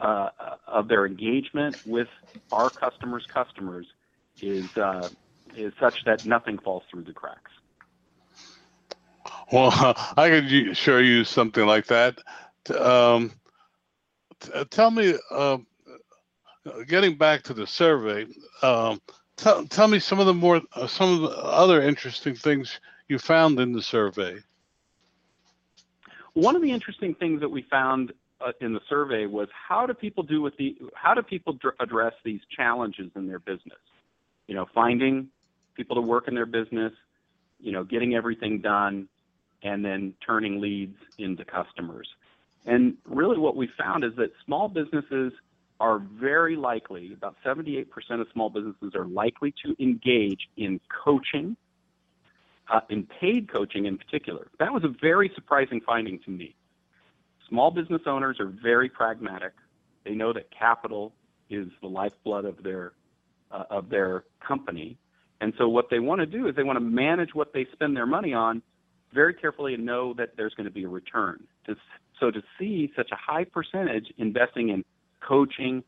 uh, 0.00 0.30
of 0.66 0.88
their 0.88 1.06
engagement 1.06 1.76
with 1.84 2.08
our 2.50 2.70
customers' 2.70 3.26
customers 3.32 3.86
is 4.40 4.68
uh, 4.76 5.08
is 5.54 5.72
such 5.80 5.96
that 6.06 6.24
nothing 6.24 6.58
falls 6.58 6.82
through 6.90 7.04
the 7.04 7.12
cracks. 7.12 7.50
Well, 9.52 9.70
I 10.16 10.28
could 10.28 10.76
show 10.76 10.98
you 10.98 11.24
something 11.24 11.66
like 11.66 11.86
that. 11.86 12.18
Um, 12.78 13.32
uh, 14.54 14.64
tell 14.70 14.90
me, 14.90 15.14
uh, 15.30 15.58
getting 16.86 17.16
back 17.16 17.42
to 17.44 17.54
the 17.54 17.66
survey, 17.66 18.26
um, 18.62 19.00
tell 19.38 19.64
tell 19.66 19.88
me 19.88 19.98
some 19.98 20.20
of 20.20 20.26
the 20.26 20.34
more 20.34 20.60
uh, 20.74 20.86
some 20.86 21.14
of 21.14 21.20
the 21.22 21.36
other 21.38 21.80
interesting 21.82 22.34
things 22.34 22.80
you 23.08 23.18
found 23.18 23.58
in 23.58 23.72
the 23.72 23.82
survey. 23.82 24.38
One 26.34 26.54
of 26.54 26.62
the 26.62 26.70
interesting 26.70 27.14
things 27.14 27.40
that 27.40 27.48
we 27.48 27.62
found 27.62 28.12
uh, 28.40 28.52
in 28.60 28.72
the 28.74 28.80
survey 28.88 29.26
was 29.26 29.48
how 29.52 29.86
do 29.86 29.94
people 29.94 30.22
do 30.22 30.42
with 30.42 30.56
the 30.56 30.76
how 30.94 31.14
do 31.14 31.22
people 31.22 31.54
dr- 31.54 31.74
address 31.80 32.12
these 32.24 32.40
challenges 32.54 33.10
in 33.16 33.26
their 33.26 33.38
business? 33.38 33.78
You 34.46 34.54
know, 34.54 34.66
finding 34.74 35.28
people 35.74 35.96
to 35.96 36.02
work 36.02 36.28
in 36.28 36.34
their 36.34 36.46
business, 36.46 36.92
you 37.60 37.72
know, 37.72 37.84
getting 37.84 38.14
everything 38.14 38.60
done, 38.60 39.08
and 39.62 39.84
then 39.84 40.14
turning 40.26 40.60
leads 40.60 40.96
into 41.18 41.44
customers. 41.44 42.08
And 42.66 42.96
really, 43.06 43.38
what 43.38 43.56
we 43.56 43.68
found 43.78 44.04
is 44.04 44.12
that 44.16 44.32
small 44.44 44.68
businesses 44.68 45.32
are 45.80 46.00
very 46.20 46.56
likely, 46.56 47.12
about 47.12 47.36
78% 47.44 47.86
of 48.20 48.26
small 48.32 48.50
businesses 48.50 48.92
are 48.94 49.06
likely 49.06 49.54
to 49.64 49.80
engage 49.82 50.48
in 50.56 50.80
coaching, 51.04 51.56
uh, 52.72 52.80
in 52.90 53.06
paid 53.20 53.50
coaching 53.50 53.86
in 53.86 53.96
particular. 53.96 54.48
That 54.58 54.72
was 54.72 54.84
a 54.84 54.92
very 55.00 55.30
surprising 55.34 55.80
finding 55.80 56.18
to 56.24 56.30
me. 56.30 56.54
Small 57.48 57.70
business 57.70 58.02
owners 58.06 58.38
are 58.40 58.52
very 58.62 58.88
pragmatic. 58.88 59.52
They 60.04 60.14
know 60.14 60.32
that 60.32 60.50
capital 60.50 61.12
is 61.48 61.68
the 61.80 61.88
lifeblood 61.88 62.44
of 62.44 62.62
their 62.62 62.92
uh, 63.50 63.64
of 63.70 63.88
their 63.88 64.24
company, 64.46 64.98
And 65.40 65.54
so 65.56 65.68
what 65.68 65.88
they 65.90 66.00
want 66.00 66.20
to 66.20 66.26
do 66.26 66.48
is 66.48 66.56
they 66.56 66.64
want 66.64 66.76
to 66.76 66.84
manage 66.84 67.34
what 67.34 67.52
they 67.54 67.66
spend 67.72 67.96
their 67.96 68.06
money 68.06 68.34
on 68.34 68.60
very 69.14 69.32
carefully 69.32 69.72
and 69.72 69.86
know 69.86 70.12
that 70.14 70.36
there's 70.36 70.52
going 70.54 70.66
to 70.66 70.72
be 70.72 70.84
a 70.84 70.88
return. 70.88 71.44
So 72.20 72.30
to 72.30 72.42
see 72.58 72.92
such 72.96 73.10
a 73.12 73.16
high 73.16 73.44
percentage 73.44 74.12
investing 74.18 74.70
in 74.70 74.84
coaching, 75.20 75.82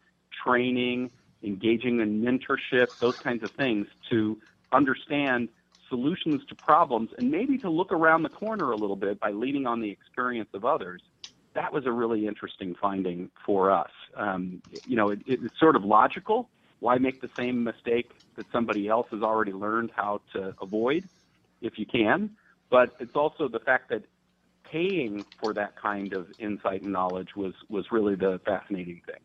training, 0.44 1.10
engaging 1.42 2.00
in 2.00 2.20
mentorship, 2.22 2.88
those 3.00 3.14
kinds 3.22 3.42
of 3.42 3.50
things 3.52 3.86
to 4.10 4.38
understand 4.72 5.48
solutions 5.88 6.40
to 6.48 6.54
problems 6.54 7.10
and 7.18 7.30
maybe 7.30 7.58
to 7.58 7.68
look 7.68 7.92
around 7.92 8.22
the 8.22 8.28
corner 8.28 8.70
a 8.70 8.76
little 8.76 8.96
bit 8.96 9.18
by 9.20 9.30
leaning 9.30 9.66
on 9.66 9.80
the 9.80 9.90
experience 9.90 10.48
of 10.54 10.64
others. 10.64 11.02
That 11.54 11.72
was 11.72 11.84
a 11.84 11.90
really 11.92 12.26
interesting 12.26 12.76
finding 12.80 13.30
for 13.44 13.72
us. 13.72 13.90
Um, 14.16 14.62
you 14.84 14.96
know, 14.96 15.10
it, 15.10 15.18
it's 15.26 15.58
sort 15.58 15.74
of 15.74 15.84
logical. 15.84 16.48
Why 16.78 16.98
make 16.98 17.20
the 17.20 17.30
same 17.36 17.64
mistake 17.64 18.12
that 18.36 18.46
somebody 18.52 18.88
else 18.88 19.08
has 19.10 19.22
already 19.22 19.52
learned 19.52 19.90
how 19.94 20.20
to 20.32 20.54
avoid 20.62 21.08
if 21.60 21.72
you 21.76 21.86
can? 21.86 22.30
But 22.70 22.94
it's 23.00 23.16
also 23.16 23.48
the 23.48 23.58
fact 23.58 23.90
that 23.90 24.04
paying 24.70 25.24
for 25.38 25.52
that 25.54 25.74
kind 25.80 26.12
of 26.12 26.26
insight 26.38 26.82
and 26.82 26.92
knowledge 26.92 27.28
was, 27.36 27.54
was 27.68 27.86
really 27.90 28.14
the 28.14 28.40
fascinating 28.44 29.00
thing. 29.06 29.16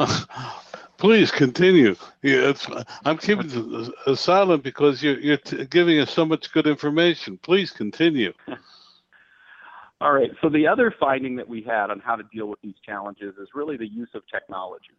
Please 0.98 1.30
continue. 1.30 1.94
Yeah, 2.22 2.52
I'm 3.04 3.18
keeping 3.18 3.92
silent 4.14 4.64
because 4.64 5.02
you're, 5.02 5.20
you're 5.20 5.36
t- 5.36 5.64
giving 5.66 6.00
us 6.00 6.10
so 6.10 6.24
much 6.24 6.52
good 6.52 6.66
information. 6.66 7.38
Please 7.38 7.70
continue. 7.70 8.32
All 10.00 10.12
right. 10.12 10.30
So 10.42 10.48
the 10.48 10.66
other 10.66 10.94
finding 10.98 11.36
that 11.36 11.48
we 11.48 11.62
had 11.62 11.90
on 11.90 12.00
how 12.00 12.16
to 12.16 12.24
deal 12.32 12.46
with 12.46 12.60
these 12.62 12.74
challenges 12.84 13.36
is 13.36 13.48
really 13.54 13.76
the 13.76 13.88
use 13.88 14.08
of 14.14 14.22
technology. 14.32 14.96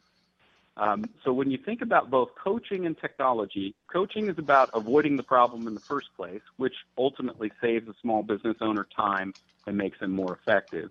Um, 0.80 1.10
so 1.26 1.34
when 1.34 1.52
you 1.52 1.58
think 1.66 1.82
about 1.82 2.10
both 2.10 2.30
coaching 2.42 2.86
and 2.86 2.98
technology, 3.00 3.76
coaching 3.92 4.30
is 4.30 4.36
about 4.38 4.70
avoiding 4.74 5.18
the 5.18 5.24
problem 5.24 5.68
in 5.68 5.76
the 5.76 5.82
first 5.90 6.08
place, 6.16 6.42
which 6.58 6.74
ultimately 6.98 7.52
saves 7.62 7.88
a 7.90 7.94
small 8.02 8.24
business 8.24 8.56
owner 8.62 8.88
time 8.96 9.34
and 9.68 9.78
makes 9.78 10.00
them 10.00 10.12
more 10.12 10.40
effective. 10.42 10.90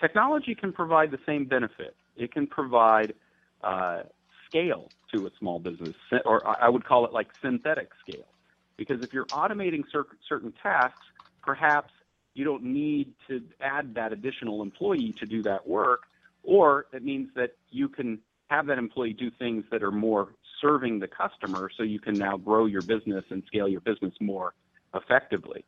Technology 0.00 0.54
can 0.54 0.72
provide 0.72 1.10
the 1.10 1.18
same 1.26 1.46
benefit. 1.46 1.96
It 2.16 2.32
can 2.32 2.46
provide 2.46 3.12
uh, 3.64 4.02
scale 4.46 4.92
to 5.12 5.26
a 5.26 5.30
small 5.40 5.58
business, 5.58 5.96
or 6.24 6.46
I 6.46 6.68
would 6.68 6.84
call 6.84 7.04
it 7.04 7.12
like 7.12 7.26
synthetic 7.42 7.88
scale. 8.00 8.28
Because 8.76 9.02
if 9.02 9.12
you're 9.12 9.26
automating 9.26 9.82
cer- 9.90 10.06
certain 10.28 10.52
tasks, 10.62 11.04
perhaps 11.42 11.90
you 12.34 12.44
don't 12.44 12.62
need 12.62 13.12
to 13.26 13.42
add 13.60 13.94
that 13.94 14.12
additional 14.12 14.62
employee 14.62 15.16
to 15.18 15.26
do 15.26 15.42
that 15.42 15.66
work, 15.66 16.02
or 16.44 16.86
it 16.92 17.02
means 17.02 17.30
that 17.34 17.56
you 17.70 17.88
can 17.88 18.20
have 18.48 18.66
that 18.66 18.78
employee 18.78 19.12
do 19.12 19.30
things 19.30 19.64
that 19.70 19.82
are 19.82 19.92
more 19.92 20.34
serving 20.60 20.98
the 20.98 21.08
customer 21.08 21.70
so 21.76 21.82
you 21.82 22.00
can 22.00 22.14
now 22.14 22.36
grow 22.36 22.66
your 22.66 22.82
business 22.82 23.24
and 23.30 23.42
scale 23.46 23.68
your 23.68 23.80
business 23.80 24.14
more 24.20 24.54
effectively. 24.94 25.64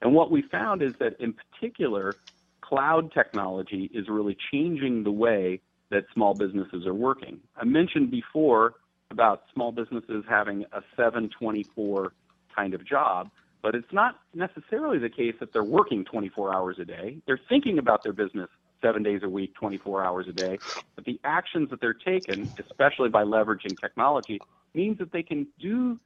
And 0.00 0.14
what 0.14 0.30
we 0.30 0.42
found 0.42 0.82
is 0.82 0.94
that 0.98 1.20
in 1.20 1.34
particular, 1.34 2.16
cloud 2.60 3.12
technology 3.12 3.90
is 3.94 4.08
really 4.08 4.36
changing 4.50 5.04
the 5.04 5.12
way 5.12 5.60
that 5.90 6.04
small 6.14 6.34
businesses 6.34 6.86
are 6.86 6.94
working. 6.94 7.38
I 7.56 7.64
mentioned 7.64 8.10
before 8.10 8.74
about 9.10 9.42
small 9.52 9.72
businesses 9.72 10.24
having 10.28 10.64
a 10.72 10.80
724 10.96 12.12
kind 12.56 12.74
of 12.74 12.84
job, 12.84 13.30
but 13.62 13.74
it's 13.74 13.92
not 13.92 14.18
necessarily 14.34 14.98
the 14.98 15.10
case 15.10 15.34
that 15.38 15.52
they're 15.52 15.62
working 15.62 16.04
24 16.04 16.54
hours 16.54 16.78
a 16.80 16.84
day. 16.84 17.18
They're 17.26 17.40
thinking 17.48 17.78
about 17.78 18.02
their 18.02 18.14
business 18.14 18.48
seven 18.82 19.02
days 19.02 19.20
a 19.22 19.28
week, 19.28 19.54
24 19.54 20.04
hours 20.04 20.26
a 20.28 20.32
day. 20.32 20.60
But 20.94 21.04
the 21.04 21.20
actions 21.24 21.70
that 21.70 21.80
they're 21.80 21.94
taking, 21.94 22.50
especially 22.58 23.08
by 23.08 23.24
leveraging 23.24 23.80
technology, 23.80 24.42
means 24.74 24.98
that 24.98 25.12
they 25.12 25.22
can 25.22 25.46
do 25.60 25.98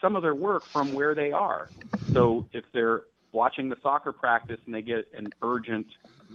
some 0.00 0.16
of 0.16 0.22
their 0.22 0.34
work 0.34 0.64
from 0.72 0.92
where 0.92 1.14
they 1.14 1.32
are. 1.32 1.70
So 2.12 2.46
if 2.52 2.64
they're 2.72 3.02
watching 3.32 3.68
the 3.68 3.76
soccer 3.82 4.12
practice 4.12 4.58
and 4.66 4.74
they 4.74 4.82
get 4.82 5.06
an 5.16 5.32
urgent 5.42 5.86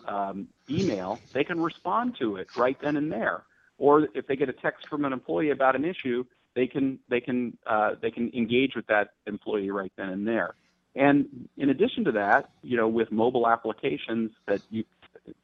um, 0.08 0.48
email, 0.70 1.22
they 1.34 1.44
can 1.44 1.60
respond 1.60 2.16
to 2.20 2.38
it 2.38 2.48
right 2.56 2.78
then 2.82 2.96
and 2.98 3.12
there. 3.12 3.44
Or 3.78 4.08
if 4.14 4.28
they 4.28 4.36
get 4.36 4.50
a 4.50 4.54
text 4.54 4.86
from 4.90 5.06
an 5.06 5.14
employee 5.14 5.50
about 5.50 5.76
an 5.76 5.86
issue, 5.86 6.24
they 6.56 6.68
can 6.68 7.00
they 7.10 7.20
can 7.20 7.58
uh, 7.66 7.92
they 8.02 8.12
can 8.12 8.32
engage 8.36 8.76
with 8.76 8.86
that 8.88 9.12
employee 9.26 9.72
right 9.72 9.92
then 9.98 10.10
and 10.10 10.28
there. 10.28 10.56
And 10.96 11.48
in 11.58 11.70
addition 11.70 12.04
to 12.06 12.12
that, 12.14 12.50
you 12.62 12.76
know, 12.78 12.88
with 12.88 13.12
mobile 13.12 13.48
applications 13.48 14.32
that 14.48 14.62
you 14.70 14.84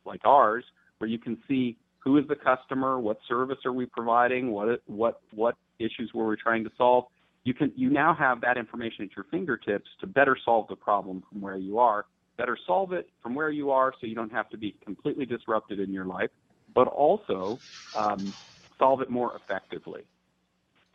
like 0.06 0.22
ours, 0.26 0.64
where 0.98 1.10
you 1.10 1.20
can 1.20 1.38
see 1.48 1.78
who 2.00 2.18
is 2.18 2.28
the 2.28 2.36
customer, 2.36 3.00
what 3.00 3.18
service 3.28 3.58
are 3.66 3.74
we 3.74 3.86
providing, 3.86 4.52
what 4.52 4.82
what 4.86 5.22
what 5.32 5.56
issues 5.80 6.12
were 6.14 6.28
we 6.28 6.36
trying 6.38 6.64
to 6.64 6.72
solve. 6.78 7.06
You 7.44 7.54
can 7.54 7.72
you 7.76 7.90
now 7.90 8.14
have 8.14 8.42
that 8.42 8.58
information 8.58 9.06
at 9.06 9.16
your 9.16 9.26
fingertips 9.32 9.90
to 10.02 10.08
better 10.08 10.38
solve 10.44 10.68
the 10.68 10.76
problem 10.76 11.24
from 11.30 11.42
where 11.42 11.58
you 11.58 11.80
are, 11.80 12.06
better 12.38 12.58
solve 12.66 12.94
it 12.94 13.10
from 13.22 13.36
where 13.36 13.50
you 13.50 13.72
are, 13.72 13.94
so 14.00 14.08
you 14.08 14.16
don't 14.16 14.32
have 14.32 14.50
to 14.50 14.58
be 14.58 14.76
completely 14.84 15.26
disrupted 15.26 15.80
in 15.80 15.92
your 15.92 16.06
life, 16.06 16.30
but 16.74 16.88
also 16.88 17.62
um, 17.94 18.34
solve 18.78 19.02
it 19.02 19.10
more 19.10 19.36
effectively. 19.36 20.02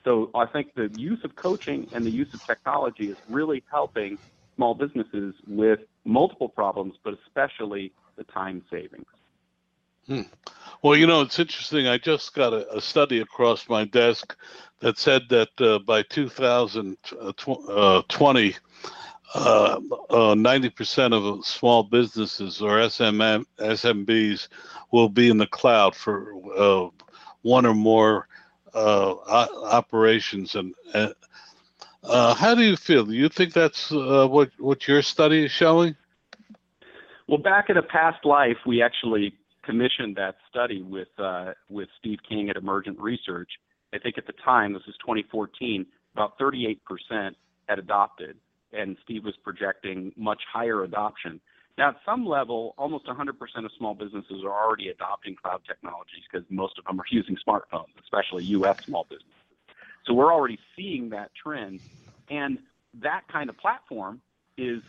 So 0.04 0.30
I 0.34 0.46
think 0.46 0.74
the 0.74 0.90
use 0.96 1.20
of 1.24 1.36
coaching 1.36 1.86
and 1.92 2.04
the 2.04 2.10
use 2.10 2.28
of 2.34 2.44
technology 2.44 3.04
is 3.04 3.18
really 3.28 3.62
helping 3.70 4.18
small 4.56 4.74
businesses 4.74 5.34
with 5.46 5.80
multiple 6.04 6.48
problems, 6.48 6.94
but 7.04 7.14
especially 7.26 7.92
the 8.16 8.24
time 8.24 8.62
savings. 8.70 9.06
Hmm. 10.06 10.22
Well, 10.82 10.96
you 10.96 11.06
know, 11.06 11.20
it's 11.20 11.38
interesting. 11.38 11.86
I 11.86 11.98
just 11.98 12.34
got 12.34 12.52
a, 12.52 12.76
a 12.76 12.80
study 12.80 13.20
across 13.20 13.68
my 13.68 13.84
desk 13.84 14.36
that 14.80 14.98
said 14.98 15.28
that 15.28 15.50
uh, 15.60 15.78
by 15.78 16.02
2020, 16.02 18.56
uh, 19.34 19.80
uh, 20.10 20.34
90% 20.34 21.12
uh, 21.12 21.16
of 21.16 21.46
small 21.46 21.84
businesses 21.84 22.60
or 22.60 22.78
SMBs 22.78 24.48
will 24.90 25.08
be 25.08 25.30
in 25.30 25.38
the 25.38 25.46
cloud 25.46 25.94
for 25.94 26.34
uh, 26.58 26.88
one 27.42 27.64
or 27.64 27.74
more 27.74 28.26
uh, 28.74 29.14
operations. 29.70 30.56
And 30.56 30.74
how 32.04 32.54
do 32.54 32.62
you 32.62 32.76
feel? 32.76 33.06
Do 33.06 33.14
you 33.14 33.28
think 33.28 33.52
that's 33.52 33.92
what, 33.92 34.50
what 34.58 34.88
your 34.88 35.02
study 35.02 35.44
is 35.44 35.52
showing? 35.52 35.94
Well, 37.32 37.40
back 37.40 37.70
in 37.70 37.78
a 37.78 37.82
past 37.82 38.26
life, 38.26 38.58
we 38.66 38.82
actually 38.82 39.32
commissioned 39.64 40.16
that 40.16 40.34
study 40.50 40.82
with 40.82 41.08
uh, 41.18 41.52
with 41.70 41.88
Steve 41.98 42.18
King 42.28 42.50
at 42.50 42.56
Emergent 42.56 43.00
Research. 43.00 43.48
I 43.94 43.98
think 43.98 44.18
at 44.18 44.26
the 44.26 44.34
time, 44.44 44.74
this 44.74 44.82
was 44.86 44.94
2014, 45.00 45.86
about 46.12 46.38
38% 46.38 46.76
had 47.70 47.78
adopted, 47.78 48.36
and 48.74 48.98
Steve 49.02 49.24
was 49.24 49.32
projecting 49.42 50.12
much 50.14 50.42
higher 50.52 50.84
adoption. 50.84 51.40
Now, 51.78 51.88
at 51.88 51.96
some 52.04 52.26
level, 52.26 52.74
almost 52.76 53.06
100% 53.06 53.30
of 53.64 53.70
small 53.78 53.94
businesses 53.94 54.44
are 54.44 54.52
already 54.52 54.88
adopting 54.88 55.34
cloud 55.34 55.62
technologies 55.66 56.24
because 56.30 56.46
most 56.50 56.78
of 56.78 56.84
them 56.84 57.00
are 57.00 57.06
using 57.10 57.38
smartphones, 57.48 57.96
especially 58.02 58.44
U.S. 58.44 58.76
small 58.84 59.06
businesses. 59.08 59.32
So 60.04 60.12
we're 60.12 60.34
already 60.34 60.58
seeing 60.76 61.08
that 61.10 61.30
trend, 61.42 61.80
and 62.28 62.58
that 63.00 63.22
kind 63.32 63.48
of 63.48 63.56
platform 63.56 64.20
is 64.58 64.82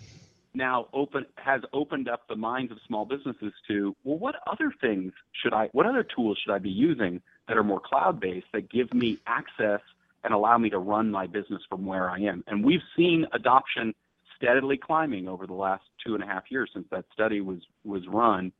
now 0.53 0.87
open 0.93 1.25
has 1.37 1.61
opened 1.73 2.07
up 2.07 2.27
the 2.27 2.35
minds 2.35 2.71
of 2.71 2.77
small 2.87 3.05
businesses 3.05 3.53
to 3.67 3.95
well 4.03 4.17
what 4.17 4.35
other 4.47 4.71
things 4.81 5.11
should 5.31 5.53
i 5.53 5.67
what 5.71 5.85
other 5.85 6.03
tools 6.03 6.37
should 6.43 6.53
i 6.53 6.59
be 6.59 6.69
using 6.69 7.21
that 7.47 7.57
are 7.57 7.63
more 7.63 7.79
cloud 7.79 8.19
based 8.19 8.47
that 8.53 8.69
give 8.69 8.93
me 8.93 9.17
access 9.27 9.81
and 10.23 10.33
allow 10.33 10.57
me 10.57 10.69
to 10.69 10.79
run 10.79 11.11
my 11.11 11.27
business 11.27 11.61
from 11.69 11.85
where 11.85 12.09
i 12.09 12.19
am? 12.19 12.43
And 12.47 12.63
we've 12.63 12.81
seen 12.95 13.25
adoption 13.33 13.93
steadily 14.35 14.77
climbing 14.77 15.27
over 15.27 15.45
the 15.47 15.53
last 15.53 15.83
two 16.05 16.15
and 16.15 16.23
a 16.23 16.27
half 16.27 16.43
years 16.49 16.69
since 16.73 16.85
that 16.91 17.05
study 17.13 17.41
was 17.41 17.59
was 17.83 18.07
run. 18.07 18.51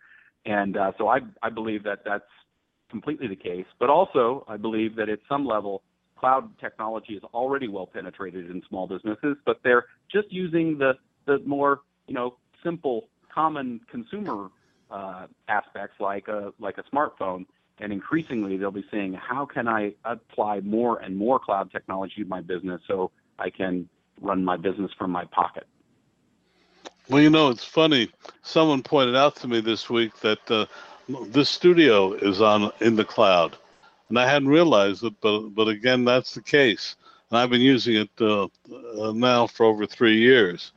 And 0.45 0.75
uh, 0.77 0.91
so 0.97 1.07
I, 1.07 1.19
I 1.41 1.49
believe 1.49 1.83
that 1.83 1.99
that's 2.05 2.23
completely 2.89 3.27
the 3.27 3.35
case. 3.35 3.65
But 3.79 3.89
also 3.89 4.45
i 4.47 4.57
believe 4.57 4.95
that 4.95 5.09
at 5.09 5.19
some 5.27 5.45
level 5.45 5.83
cloud 6.17 6.57
technology 6.59 7.13
is 7.13 7.23
already 7.33 7.67
well 7.67 7.87
penetrated 7.87 8.49
in 8.49 8.61
small 8.69 8.87
businesses 8.87 9.35
but 9.45 9.59
they're 9.63 9.85
just 10.09 10.31
using 10.31 10.77
the 10.77 10.93
the 11.25 11.39
more 11.39 11.81
you 12.07 12.13
know 12.13 12.35
simple 12.63 13.09
common 13.33 13.81
consumer 13.89 14.49
uh, 14.91 15.27
aspects 15.47 15.99
like 15.99 16.27
a 16.27 16.53
like 16.59 16.77
a 16.77 16.83
smartphone. 16.83 17.45
And 17.79 17.91
increasingly 17.91 18.55
they'll 18.55 18.71
be 18.71 18.85
saying 18.91 19.13
how 19.13 19.45
can 19.45 19.67
i 19.67 19.93
apply 20.05 20.59
more 20.59 20.99
and 20.99 21.17
more 21.17 21.39
cloud 21.39 21.71
technology 21.71 22.23
to 22.23 22.25
my 22.29 22.39
business 22.39 22.79
so 22.87 23.11
i 23.39 23.49
can 23.49 23.89
run 24.21 24.45
my 24.45 24.55
business 24.55 24.91
from 24.97 25.09
my 25.11 25.25
pocket? 25.25 25.65
Well 27.09 27.21
you 27.21 27.31
know 27.31 27.49
it's 27.49 27.65
funny. 27.65 28.11
Someone 28.43 28.83
pointed 28.83 29.15
out 29.15 29.35
to 29.37 29.47
me 29.47 29.59
this 29.59 29.89
week 29.89 30.17
that 30.19 30.51
uh, 30.51 30.65
this 31.27 31.49
studio 31.49 32.13
is 32.13 32.41
on 32.41 32.71
in 32.79 32.95
the 32.95 33.05
cloud. 33.05 33.57
And 34.09 34.19
i 34.19 34.29
hadn't 34.29 34.49
realized 34.49 35.03
it 35.03 35.15
but 35.19 35.49
but 35.49 35.67
again 35.67 36.05
that's 36.05 36.35
the 36.35 36.43
case. 36.43 36.95
And 37.31 37.39
i've 37.39 37.49
been 37.49 37.61
using 37.61 37.95
it 37.95 38.11
uh, 38.21 38.43
uh 38.43 39.11
now 39.13 39.47
for 39.47 39.65
over 39.65 39.87
three 39.87 40.19
years 40.19 40.71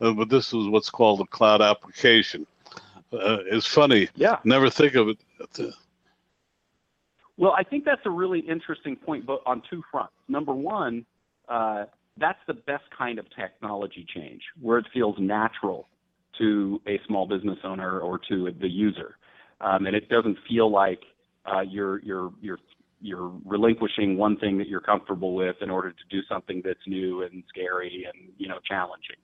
uh, 0.00 0.12
but 0.12 0.28
this 0.28 0.48
is 0.48 0.68
what's 0.68 0.90
called 0.90 1.20
a 1.20 1.26
cloud 1.26 1.62
application. 1.62 2.46
Uh, 3.12 3.38
it's 3.46 3.66
funny. 3.66 4.08
Yeah. 4.16 4.38
Never 4.44 4.70
think 4.70 4.94
of 4.94 5.08
it. 5.08 5.18
Well, 7.36 7.52
I 7.52 7.64
think 7.64 7.84
that's 7.84 8.04
a 8.04 8.10
really 8.10 8.40
interesting 8.40 8.96
point, 8.96 9.26
but 9.26 9.40
on 9.46 9.62
two 9.68 9.82
fronts. 9.90 10.12
Number 10.28 10.54
one, 10.54 11.04
uh, 11.48 11.84
that's 12.16 12.38
the 12.46 12.54
best 12.54 12.84
kind 12.96 13.18
of 13.18 13.26
technology 13.34 14.06
change, 14.14 14.42
where 14.60 14.78
it 14.78 14.86
feels 14.92 15.16
natural 15.18 15.88
to 16.38 16.80
a 16.86 17.00
small 17.06 17.26
business 17.26 17.58
owner 17.64 18.00
or 18.00 18.18
to 18.28 18.50
the 18.60 18.68
user, 18.68 19.16
um, 19.60 19.86
and 19.86 19.96
it 19.96 20.08
doesn't 20.08 20.38
feel 20.48 20.70
like 20.70 21.00
uh, 21.46 21.60
you're 21.60 22.00
you're 22.02 22.32
you're 22.40 22.58
you're 23.00 23.32
relinquishing 23.44 24.16
one 24.16 24.36
thing 24.38 24.56
that 24.58 24.68
you're 24.68 24.80
comfortable 24.80 25.34
with 25.34 25.56
in 25.60 25.70
order 25.70 25.90
to 25.90 26.04
do 26.10 26.20
something 26.28 26.62
that's 26.64 26.80
new 26.86 27.22
and 27.22 27.42
scary 27.48 28.06
and 28.12 28.32
you 28.38 28.48
know 28.48 28.58
challenging. 28.66 29.16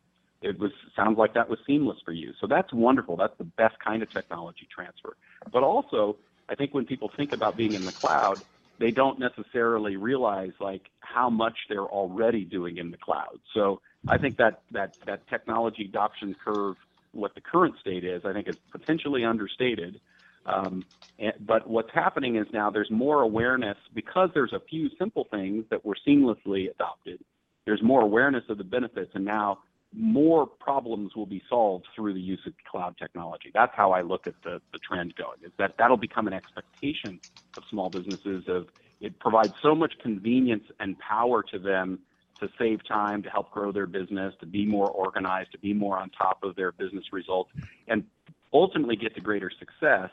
It 0.43 0.59
was 0.59 0.71
sounds 0.97 1.19
like 1.19 1.35
that 1.35 1.49
was 1.49 1.59
seamless 1.67 1.99
for 2.05 2.13
you. 2.13 2.33
So 2.41 2.47
that's 2.47 2.73
wonderful. 2.73 3.17
That's 3.17 3.37
the 3.39 3.45
best 3.45 3.77
kind 3.85 4.03
of 4.03 4.11
technology 4.11 4.67
transfer. 4.75 5.17
But 5.53 5.63
also, 5.63 6.17
I 6.49 6.55
think 6.55 6.73
when 6.73 6.87
people 6.87 7.11
think 7.17 7.33
about 7.33 7.57
being 7.57 7.75
in 7.75 7.85
the 7.85 7.93
cloud, 7.93 8.43
they 8.79 8.91
don't 8.91 9.19
necessarily 9.19 9.97
realize 9.97 10.53
like 10.59 10.83
how 11.01 11.29
much 11.29 11.57
they're 11.69 11.85
already 11.85 12.45
doing 12.45 12.79
in 12.79 12.91
the 12.91 12.97
cloud. 12.97 13.39
So 13.53 13.83
I 14.09 14.17
think 14.17 14.39
that 14.39 14.63
that 14.73 14.95
that 15.07 15.29
technology 15.29 15.85
adoption 15.85 16.35
curve, 16.43 16.77
what 17.13 17.35
the 17.35 17.43
current 17.43 17.75
state 17.81 18.05
is, 18.05 18.23
I 18.25 18.33
think 18.33 18.49
is 18.49 18.57
potentially 18.73 19.25
understated. 19.25 20.01
Um, 20.47 20.85
and, 21.19 21.35
but 21.47 21.69
what's 21.69 21.91
happening 21.93 22.37
is 22.37 22.47
now 22.55 22.71
there's 22.71 22.91
more 22.91 23.21
awareness 23.21 23.77
because 23.95 24.31
there's 24.33 24.55
a 24.55 24.61
few 24.71 24.89
simple 24.99 25.27
things 25.31 25.67
that 25.71 25.85
were 25.85 25.97
seamlessly 26.09 26.71
adopted. 26.71 27.21
There's 27.67 27.83
more 27.83 28.01
awareness 28.01 28.45
of 28.49 28.57
the 28.57 28.65
benefits, 28.65 29.11
and 29.15 29.25
now 29.25 29.59
more 29.93 30.47
problems 30.47 31.17
will 31.17 31.27
be 31.27 31.43
solved 31.49 31.87
through 31.95 32.15
the 32.15 32.21
use 32.21 32.41
of 32.47 32.53
cloud 32.71 32.97
technology. 32.99 33.51
That's 33.53 33.73
how 33.75 33.93
I 33.93 34.03
look 34.03 34.27
at 34.27 34.35
the, 34.45 34.61
the 34.73 34.79
trend 34.79 35.15
going, 35.17 35.39
is 35.45 35.53
that 35.59 35.75
that'll 35.79 35.97
become 35.97 36.27
an 36.27 36.33
expectation 36.33 37.21
of 37.57 37.65
small 37.71 37.91
businesses 37.91 38.45
of 38.49 38.67
it 39.01 39.19
provides 39.19 39.55
so 39.63 39.75
much 39.75 39.95
convenience 40.03 40.65
and 40.79 40.97
power 40.99 41.43
to 41.51 41.59
them 41.59 42.01
to 42.39 42.49
save 42.59 42.87
time, 42.87 43.23
to 43.23 43.31
help 43.31 43.51
grow 43.51 43.73
their 43.73 43.87
business, 43.87 44.35
to 44.41 44.47
be 44.47 44.65
more 44.65 44.91
organized, 44.91 45.53
to 45.53 45.59
be 45.59 45.73
more 45.73 45.99
on 45.99 46.11
top 46.11 46.43
of 46.43 46.55
their 46.57 46.73
business 46.73 47.05
results, 47.13 47.51
and 47.89 48.05
ultimately 48.53 48.97
get 48.97 49.15
to 49.15 49.21
greater 49.21 49.51
success. 49.59 50.11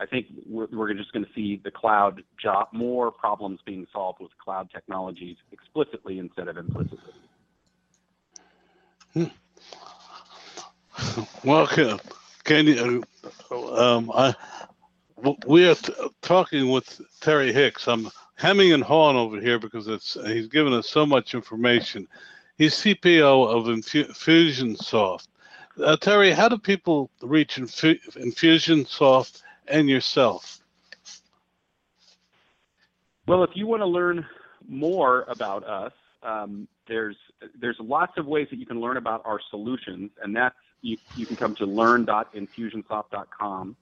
I 0.00 0.06
think 0.06 0.26
we're, 0.46 0.66
we're 0.72 0.94
just 0.94 1.12
going 1.12 1.24
to 1.24 1.30
see 1.34 1.60
the 1.62 1.70
cloud 1.70 2.22
job, 2.40 2.68
more 2.72 3.10
problems 3.10 3.60
being 3.66 3.86
solved 3.92 4.20
with 4.20 4.30
cloud 4.42 4.70
technologies 4.72 5.36
explicitly 5.50 6.18
instead 6.18 6.48
of 6.48 6.56
implicitly. 6.56 7.14
Well, 11.44 11.66
can, 12.44 12.66
you? 12.66 13.04
Um, 13.50 14.10
I 14.14 14.34
we 15.46 15.68
are 15.68 15.74
t- 15.74 15.92
talking 16.22 16.70
with 16.70 17.00
Terry 17.20 17.52
Hicks. 17.52 17.88
I'm 17.88 18.10
hemming 18.36 18.72
and 18.72 18.82
hawing 18.82 19.16
over 19.16 19.40
here 19.40 19.58
because 19.58 19.88
it's 19.88 20.16
he's 20.26 20.46
given 20.48 20.72
us 20.72 20.88
so 20.88 21.04
much 21.04 21.34
information. 21.34 22.06
He's 22.56 22.74
CPO 22.74 23.48
of 23.48 23.64
Infusionsoft. 23.66 25.26
Uh, 25.82 25.96
Terry, 25.96 26.32
how 26.32 26.48
do 26.48 26.58
people 26.58 27.10
reach 27.22 27.56
Infu- 27.56 28.00
Infusionsoft 28.16 29.42
and 29.68 29.88
yourself? 29.88 30.60
Well, 33.26 33.44
if 33.44 33.50
you 33.54 33.66
want 33.66 33.82
to 33.82 33.86
learn 33.86 34.26
more 34.66 35.24
about 35.28 35.64
us, 35.64 35.92
um, 36.22 36.68
there's 36.86 37.16
there's 37.60 37.76
lots 37.80 38.12
of 38.16 38.26
ways 38.26 38.46
that 38.50 38.58
you 38.58 38.66
can 38.66 38.80
learn 38.80 38.96
about 38.96 39.22
our 39.24 39.40
solutions, 39.50 40.10
and 40.22 40.34
that's 40.34 40.56
you, 40.82 40.96
you 41.14 41.26
can 41.26 41.36
come 41.36 41.54
to 41.56 41.66
learn.infusionsoft.com 41.66 43.76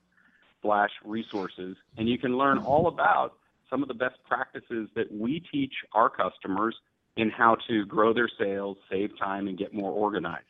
slash 0.62 0.90
resources, 1.04 1.76
and 1.96 2.08
you 2.08 2.18
can 2.18 2.36
learn 2.36 2.58
all 2.58 2.88
about 2.88 3.34
some 3.70 3.82
of 3.82 3.88
the 3.88 3.94
best 3.94 4.16
practices 4.28 4.88
that 4.94 5.10
we 5.12 5.42
teach 5.52 5.72
our 5.92 6.08
customers 6.08 6.74
in 7.16 7.30
how 7.30 7.56
to 7.68 7.84
grow 7.86 8.12
their 8.12 8.28
sales, 8.38 8.76
save 8.90 9.18
time, 9.18 9.48
and 9.48 9.58
get 9.58 9.74
more 9.74 9.90
organized. 9.90 10.44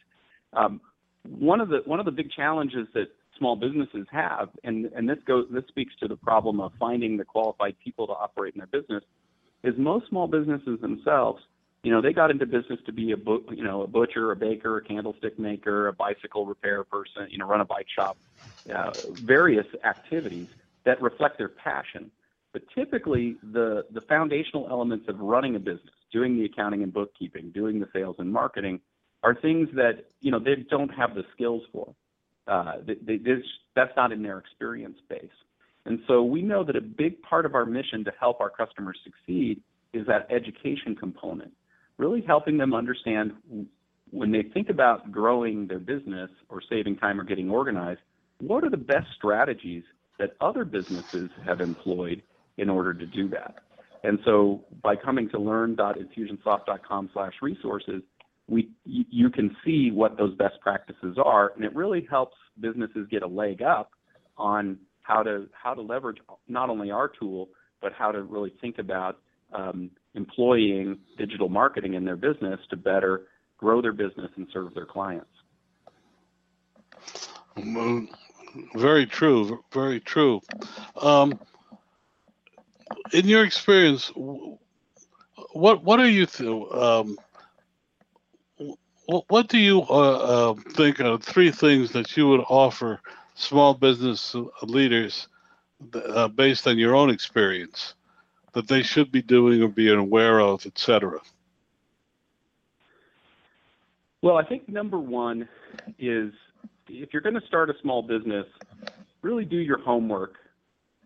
Um, 0.52 0.80
one 1.22 1.60
of 1.60 1.68
the 1.68 1.82
one 1.84 2.00
of 2.00 2.06
the 2.06 2.12
big 2.12 2.30
challenges 2.30 2.88
that 2.94 3.06
small 3.38 3.56
businesses 3.56 4.06
have, 4.10 4.48
and, 4.64 4.86
and 4.86 5.08
this 5.08 5.18
goes 5.26 5.46
this 5.50 5.64
speaks 5.68 5.94
to 6.00 6.08
the 6.08 6.16
problem 6.16 6.60
of 6.60 6.72
finding 6.78 7.16
the 7.16 7.24
qualified 7.24 7.76
people 7.82 8.06
to 8.06 8.12
operate 8.12 8.54
in 8.54 8.58
their 8.58 8.80
business, 8.80 9.02
is 9.62 9.74
most 9.76 10.08
small 10.08 10.26
businesses 10.26 10.80
themselves 10.80 11.42
you 11.86 11.92
know, 11.92 12.02
they 12.02 12.12
got 12.12 12.32
into 12.32 12.46
business 12.46 12.80
to 12.86 12.92
be 12.92 13.12
a 13.12 13.16
you 13.54 13.62
know 13.62 13.82
a 13.82 13.86
butcher, 13.86 14.32
a 14.32 14.36
baker, 14.36 14.78
a 14.78 14.82
candlestick 14.82 15.38
maker, 15.38 15.86
a 15.86 15.92
bicycle 15.92 16.44
repair 16.44 16.82
person, 16.82 17.28
you 17.30 17.38
know, 17.38 17.46
run 17.46 17.60
a 17.60 17.64
bike 17.64 17.86
shop, 17.94 18.18
uh, 18.74 18.90
various 19.20 19.66
activities 19.84 20.48
that 20.84 21.00
reflect 21.00 21.38
their 21.38 21.48
passion. 21.48 22.10
But 22.52 22.62
typically, 22.74 23.36
the 23.52 23.84
the 23.94 24.00
foundational 24.08 24.66
elements 24.68 25.06
of 25.08 25.20
running 25.20 25.54
a 25.54 25.60
business, 25.60 25.94
doing 26.12 26.36
the 26.36 26.46
accounting 26.46 26.82
and 26.82 26.92
bookkeeping, 26.92 27.52
doing 27.52 27.78
the 27.78 27.86
sales 27.92 28.16
and 28.18 28.32
marketing, 28.32 28.80
are 29.22 29.36
things 29.36 29.68
that 29.76 30.06
you 30.20 30.32
know 30.32 30.40
they 30.40 30.56
don't 30.68 30.88
have 30.88 31.14
the 31.14 31.22
skills 31.34 31.62
for. 31.72 31.94
Uh, 32.48 32.78
they, 32.84 33.18
they, 33.18 33.36
that's 33.76 33.92
not 33.96 34.10
in 34.10 34.24
their 34.24 34.38
experience 34.38 34.98
base. 35.08 35.38
And 35.84 36.00
so 36.08 36.24
we 36.24 36.42
know 36.42 36.64
that 36.64 36.74
a 36.74 36.80
big 36.80 37.22
part 37.22 37.46
of 37.46 37.54
our 37.54 37.64
mission 37.64 38.04
to 38.06 38.12
help 38.18 38.40
our 38.40 38.50
customers 38.50 38.98
succeed 39.04 39.60
is 39.92 40.04
that 40.08 40.26
education 40.32 40.96
component 40.96 41.52
really 41.98 42.22
helping 42.26 42.58
them 42.58 42.74
understand 42.74 43.32
when 44.10 44.30
they 44.30 44.42
think 44.54 44.68
about 44.68 45.10
growing 45.10 45.66
their 45.66 45.78
business 45.78 46.30
or 46.48 46.60
saving 46.68 46.96
time 46.96 47.20
or 47.20 47.24
getting 47.24 47.50
organized, 47.50 48.00
what 48.40 48.64
are 48.64 48.70
the 48.70 48.76
best 48.76 49.06
strategies 49.16 49.82
that 50.18 50.30
other 50.40 50.64
businesses 50.64 51.30
have 51.44 51.60
employed 51.60 52.22
in 52.58 52.70
order 52.70 52.94
to 52.94 53.06
do 53.06 53.28
that? 53.30 53.56
And 54.04 54.18
so 54.24 54.64
by 54.82 54.94
coming 54.94 55.28
to 55.30 55.38
learn.infusionsoft.com 55.38 57.10
slash 57.12 57.32
resources, 57.42 58.02
we, 58.48 58.70
you 58.84 59.30
can 59.30 59.56
see 59.64 59.90
what 59.90 60.16
those 60.16 60.34
best 60.36 60.60
practices 60.60 61.16
are, 61.22 61.52
and 61.56 61.64
it 61.64 61.74
really 61.74 62.06
helps 62.08 62.36
businesses 62.60 63.08
get 63.10 63.22
a 63.22 63.26
leg 63.26 63.62
up 63.62 63.90
on 64.38 64.78
how 65.02 65.22
to 65.22 65.48
how 65.52 65.74
to 65.74 65.82
leverage 65.82 66.18
not 66.46 66.70
only 66.70 66.90
our 66.90 67.08
tool, 67.08 67.48
but 67.80 67.92
how 67.92 68.12
to 68.12 68.22
really 68.22 68.52
think 68.60 68.78
about 68.78 69.18
um, 69.52 69.90
employing 70.16 70.98
digital 71.18 71.48
marketing 71.48 71.94
in 71.94 72.04
their 72.04 72.16
business 72.16 72.58
to 72.70 72.76
better 72.76 73.26
grow 73.58 73.80
their 73.80 73.92
business 73.92 74.30
and 74.36 74.46
serve 74.52 74.74
their 74.74 74.86
clients. 74.86 75.30
Very 78.74 79.06
true. 79.06 79.62
Very 79.72 80.00
true. 80.00 80.40
Um, 81.00 81.38
in 83.12 83.26
your 83.26 83.44
experience, 83.44 84.10
what 85.52 85.82
what 85.84 86.00
are 86.00 86.08
you 86.08 86.26
th- 86.26 86.72
um, 86.72 87.18
what 89.06 89.48
do 89.48 89.58
you 89.58 89.82
uh, 89.82 90.50
uh, 90.50 90.54
think 90.74 91.00
are 91.00 91.18
three 91.18 91.50
things 91.50 91.92
that 91.92 92.16
you 92.16 92.28
would 92.28 92.44
offer 92.48 93.00
small 93.34 93.74
business 93.74 94.34
leaders 94.62 95.28
uh, 95.94 96.28
based 96.28 96.66
on 96.66 96.78
your 96.78 96.94
own 96.94 97.10
experience? 97.10 97.95
That 98.56 98.68
they 98.68 98.82
should 98.82 99.12
be 99.12 99.20
doing 99.20 99.62
or 99.62 99.68
being 99.68 99.98
aware 99.98 100.40
of, 100.40 100.64
et 100.64 100.78
cetera? 100.78 101.20
Well, 104.22 104.38
I 104.38 104.44
think 104.44 104.66
number 104.66 104.98
one 104.98 105.46
is 105.98 106.32
if 106.88 107.12
you're 107.12 107.20
going 107.20 107.38
to 107.38 107.46
start 107.46 107.68
a 107.68 107.74
small 107.82 108.00
business, 108.00 108.46
really 109.20 109.44
do 109.44 109.58
your 109.58 109.78
homework 109.78 110.36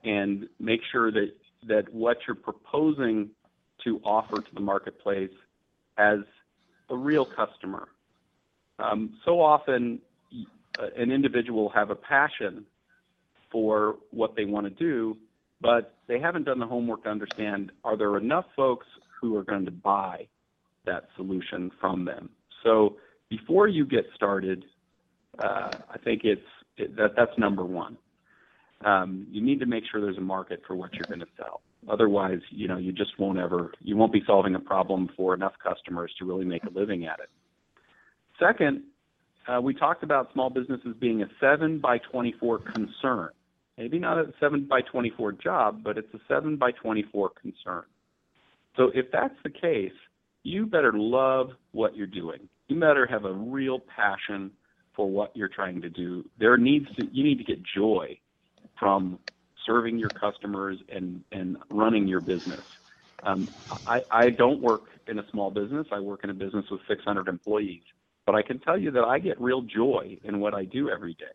and 0.04 0.48
make 0.60 0.80
sure 0.92 1.10
that, 1.10 1.32
that 1.66 1.92
what 1.92 2.18
you're 2.24 2.36
proposing 2.36 3.30
to 3.82 4.00
offer 4.04 4.36
to 4.36 4.54
the 4.54 4.60
marketplace 4.60 5.32
has 5.98 6.20
a 6.88 6.96
real 6.96 7.24
customer. 7.24 7.88
Um, 8.78 9.18
so 9.24 9.40
often, 9.40 9.98
uh, 10.78 10.86
an 10.96 11.10
individual 11.10 11.68
have 11.70 11.90
a 11.90 11.96
passion 11.96 12.64
for 13.50 13.96
what 14.12 14.36
they 14.36 14.44
want 14.44 14.66
to 14.66 14.70
do, 14.70 15.16
but 15.60 15.94
they 16.06 16.18
haven't 16.18 16.44
done 16.44 16.58
the 16.58 16.66
homework 16.66 17.04
to 17.04 17.10
understand 17.10 17.72
are 17.84 17.96
there 17.96 18.16
enough 18.16 18.46
folks 18.56 18.86
who 19.20 19.36
are 19.36 19.44
going 19.44 19.64
to 19.64 19.70
buy 19.70 20.26
that 20.86 21.08
solution 21.16 21.70
from 21.80 22.04
them. 22.04 22.30
So 22.64 22.96
before 23.28 23.68
you 23.68 23.84
get 23.84 24.04
started, 24.14 24.64
uh, 25.38 25.70
I 25.90 25.98
think 26.02 26.22
it's 26.24 26.40
it, 26.76 26.96
that 26.96 27.10
that's 27.16 27.36
number 27.38 27.64
one. 27.64 27.96
Um, 28.84 29.26
you 29.30 29.42
need 29.42 29.60
to 29.60 29.66
make 29.66 29.84
sure 29.90 30.00
there's 30.00 30.16
a 30.16 30.22
market 30.22 30.62
for 30.66 30.74
what 30.74 30.94
you're 30.94 31.04
going 31.06 31.20
to 31.20 31.26
sell. 31.36 31.60
Otherwise, 31.88 32.40
you 32.50 32.66
know, 32.66 32.78
you 32.78 32.92
just 32.92 33.18
won't 33.18 33.38
ever, 33.38 33.72
you 33.80 33.96
won't 33.96 34.12
be 34.12 34.22
solving 34.26 34.54
a 34.54 34.60
problem 34.60 35.10
for 35.16 35.34
enough 35.34 35.52
customers 35.62 36.12
to 36.18 36.24
really 36.24 36.44
make 36.44 36.64
a 36.64 36.70
living 36.70 37.06
at 37.06 37.18
it. 37.20 37.28
Second, 38.38 38.82
uh, 39.46 39.60
we 39.60 39.74
talked 39.74 40.02
about 40.02 40.32
small 40.32 40.50
businesses 40.50 40.94
being 40.98 41.22
a 41.22 41.26
7 41.40 41.78
by 41.78 41.98
24 41.98 42.58
concern. 42.58 43.30
Maybe 43.78 43.98
not 43.98 44.18
a 44.18 44.32
7 44.40 44.66
by 44.68 44.80
24 44.82 45.32
job, 45.32 45.82
but 45.82 45.96
it's 45.96 46.12
a 46.14 46.18
7 46.28 46.56
by 46.56 46.72
24 46.72 47.30
concern. 47.40 47.84
So 48.76 48.90
if 48.94 49.06
that's 49.12 49.34
the 49.42 49.50
case, 49.50 49.92
you 50.42 50.66
better 50.66 50.92
love 50.94 51.50
what 51.72 51.96
you're 51.96 52.06
doing. 52.06 52.48
You 52.68 52.78
better 52.78 53.06
have 53.06 53.24
a 53.24 53.32
real 53.32 53.80
passion 53.94 54.50
for 54.94 55.08
what 55.08 55.34
you're 55.34 55.48
trying 55.48 55.80
to 55.82 55.88
do. 55.88 56.24
There 56.38 56.56
needs 56.56 56.86
to 56.96 57.08
you 57.12 57.24
need 57.24 57.38
to 57.38 57.44
get 57.44 57.58
joy 57.74 58.18
from 58.78 59.18
serving 59.66 59.98
your 59.98 60.10
customers 60.10 60.78
and, 60.92 61.22
and 61.32 61.56
running 61.70 62.06
your 62.06 62.20
business. 62.20 62.64
Um, 63.22 63.48
I, 63.86 64.00
I 64.10 64.30
don't 64.30 64.62
work 64.62 64.84
in 65.06 65.18
a 65.18 65.22
small 65.30 65.50
business. 65.50 65.86
I 65.92 66.00
work 66.00 66.20
in 66.24 66.30
a 66.30 66.34
business 66.34 66.64
with 66.70 66.80
600 66.88 67.28
employees. 67.28 67.82
But 68.24 68.34
I 68.34 68.42
can 68.42 68.58
tell 68.60 68.78
you 68.78 68.90
that 68.92 69.04
I 69.04 69.18
get 69.18 69.40
real 69.40 69.62
joy 69.62 70.16
in 70.24 70.40
what 70.40 70.54
I 70.54 70.64
do 70.64 70.88
every 70.88 71.14
day. 71.14 71.26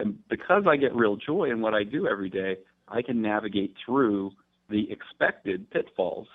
And 0.00 0.18
because 0.28 0.64
I 0.66 0.76
get 0.76 0.94
real 0.94 1.16
joy 1.16 1.50
in 1.50 1.60
what 1.60 1.74
I 1.74 1.84
do 1.84 2.08
every 2.08 2.30
day, 2.30 2.56
I 2.88 3.02
can 3.02 3.20
navigate 3.20 3.74
through 3.84 4.32
the 4.70 4.90
expected 4.90 5.70
pitfalls 5.70 6.26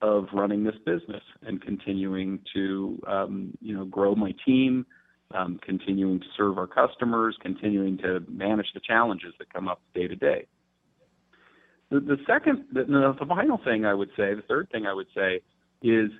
of 0.00 0.26
running 0.32 0.62
this 0.62 0.76
business 0.86 1.22
and 1.42 1.60
continuing 1.60 2.38
to 2.54 3.02
um, 3.08 3.58
you 3.60 3.74
know 3.74 3.84
grow 3.84 4.14
my 4.14 4.32
team, 4.46 4.86
um, 5.34 5.58
continuing 5.64 6.20
to 6.20 6.26
serve 6.36 6.58
our 6.58 6.68
customers, 6.68 7.36
continuing 7.42 7.98
to 7.98 8.20
manage 8.28 8.68
the 8.74 8.80
challenges 8.86 9.34
that 9.38 9.52
come 9.52 9.68
up 9.68 9.80
day 9.94 10.06
to 10.06 10.14
day. 10.14 10.46
The, 11.90 12.18
second, 12.26 12.66
the, 12.70 12.84
the 12.84 13.26
final 13.26 13.58
thing 13.64 13.86
I 13.86 13.94
would 13.94 14.10
say, 14.10 14.34
the 14.34 14.44
third 14.46 14.68
thing 14.70 14.84
I 14.84 14.92
would 14.92 15.06
say 15.14 15.40
is, 15.82 16.10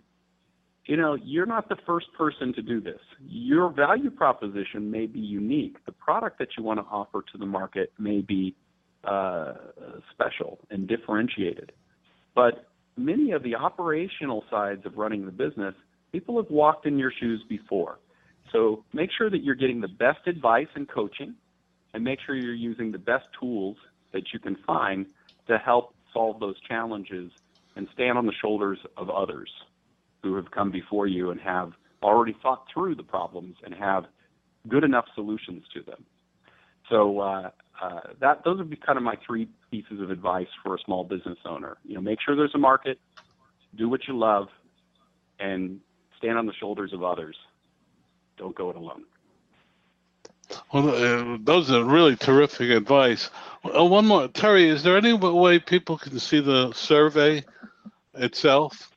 you 0.88 0.96
know, 0.96 1.18
you're 1.22 1.46
not 1.46 1.68
the 1.68 1.76
first 1.86 2.06
person 2.16 2.54
to 2.54 2.62
do 2.62 2.80
this. 2.80 2.98
Your 3.28 3.70
value 3.70 4.10
proposition 4.10 4.90
may 4.90 5.04
be 5.04 5.20
unique. 5.20 5.76
The 5.84 5.92
product 5.92 6.38
that 6.38 6.48
you 6.56 6.64
want 6.64 6.80
to 6.80 6.86
offer 6.90 7.22
to 7.30 7.38
the 7.38 7.44
market 7.44 7.92
may 7.98 8.22
be 8.22 8.56
uh, 9.04 9.52
special 10.10 10.58
and 10.70 10.88
differentiated. 10.88 11.72
But 12.34 12.68
many 12.96 13.32
of 13.32 13.42
the 13.42 13.54
operational 13.54 14.44
sides 14.50 14.86
of 14.86 14.96
running 14.96 15.26
the 15.26 15.30
business, 15.30 15.74
people 16.10 16.42
have 16.42 16.50
walked 16.50 16.86
in 16.86 16.96
your 16.98 17.12
shoes 17.20 17.44
before. 17.50 17.98
So 18.50 18.82
make 18.94 19.10
sure 19.16 19.28
that 19.28 19.44
you're 19.44 19.56
getting 19.56 19.82
the 19.82 19.88
best 19.88 20.26
advice 20.26 20.68
and 20.74 20.88
coaching, 20.88 21.34
and 21.92 22.02
make 22.02 22.18
sure 22.24 22.34
you're 22.34 22.54
using 22.54 22.92
the 22.92 22.98
best 22.98 23.26
tools 23.38 23.76
that 24.12 24.32
you 24.32 24.38
can 24.38 24.56
find 24.66 25.04
to 25.48 25.58
help 25.58 25.94
solve 26.14 26.40
those 26.40 26.58
challenges 26.66 27.30
and 27.76 27.86
stand 27.92 28.16
on 28.16 28.24
the 28.24 28.32
shoulders 28.40 28.78
of 28.96 29.10
others 29.10 29.50
who 30.28 30.36
have 30.36 30.50
come 30.50 30.70
before 30.70 31.06
you 31.06 31.30
and 31.30 31.40
have 31.40 31.72
already 32.02 32.36
thought 32.42 32.66
through 32.72 32.94
the 32.94 33.02
problems 33.02 33.56
and 33.64 33.74
have 33.74 34.04
good 34.68 34.84
enough 34.84 35.06
solutions 35.14 35.64
to 35.72 35.82
them. 35.82 36.04
So 36.90 37.20
uh, 37.20 37.50
uh, 37.82 38.00
that 38.20 38.44
those 38.44 38.58
would 38.58 38.68
be 38.68 38.76
kind 38.76 38.98
of 38.98 39.04
my 39.04 39.16
three 39.26 39.48
pieces 39.70 40.00
of 40.00 40.10
advice 40.10 40.48
for 40.62 40.74
a 40.74 40.78
small 40.84 41.02
business 41.02 41.38
owner. 41.46 41.78
You 41.84 41.94
know, 41.94 42.02
make 42.02 42.18
sure 42.20 42.36
there's 42.36 42.54
a 42.54 42.58
market, 42.58 42.98
do 43.74 43.88
what 43.88 44.06
you 44.06 44.18
love, 44.18 44.48
and 45.40 45.80
stand 46.18 46.36
on 46.36 46.44
the 46.44 46.52
shoulders 46.52 46.92
of 46.92 47.02
others. 47.02 47.36
Don't 48.36 48.54
go 48.54 48.68
it 48.68 48.76
alone. 48.76 49.04
Well, 50.72 50.88
uh, 50.90 51.38
those 51.40 51.70
are 51.70 51.84
really 51.84 52.16
terrific 52.16 52.70
advice. 52.70 53.30
Uh, 53.64 53.84
one 53.84 54.06
more, 54.06 54.28
Terry, 54.28 54.68
is 54.68 54.82
there 54.82 54.96
any 54.98 55.14
way 55.14 55.58
people 55.58 55.96
can 55.96 56.18
see 56.18 56.40
the 56.40 56.72
survey 56.72 57.44
itself? 58.14 58.90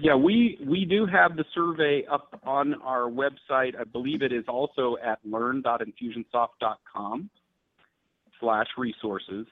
Yeah, 0.00 0.16
we 0.16 0.58
we 0.66 0.84
do 0.84 1.06
have 1.06 1.36
the 1.36 1.44
survey 1.54 2.04
up 2.10 2.40
on 2.42 2.74
our 2.82 3.08
website. 3.08 3.78
I 3.78 3.84
believe 3.84 4.22
it 4.22 4.32
is 4.32 4.44
also 4.48 4.96
at 5.04 5.20
learn.infusionsoft.com 5.24 7.30
slash 8.40 8.66
resources, 8.76 9.46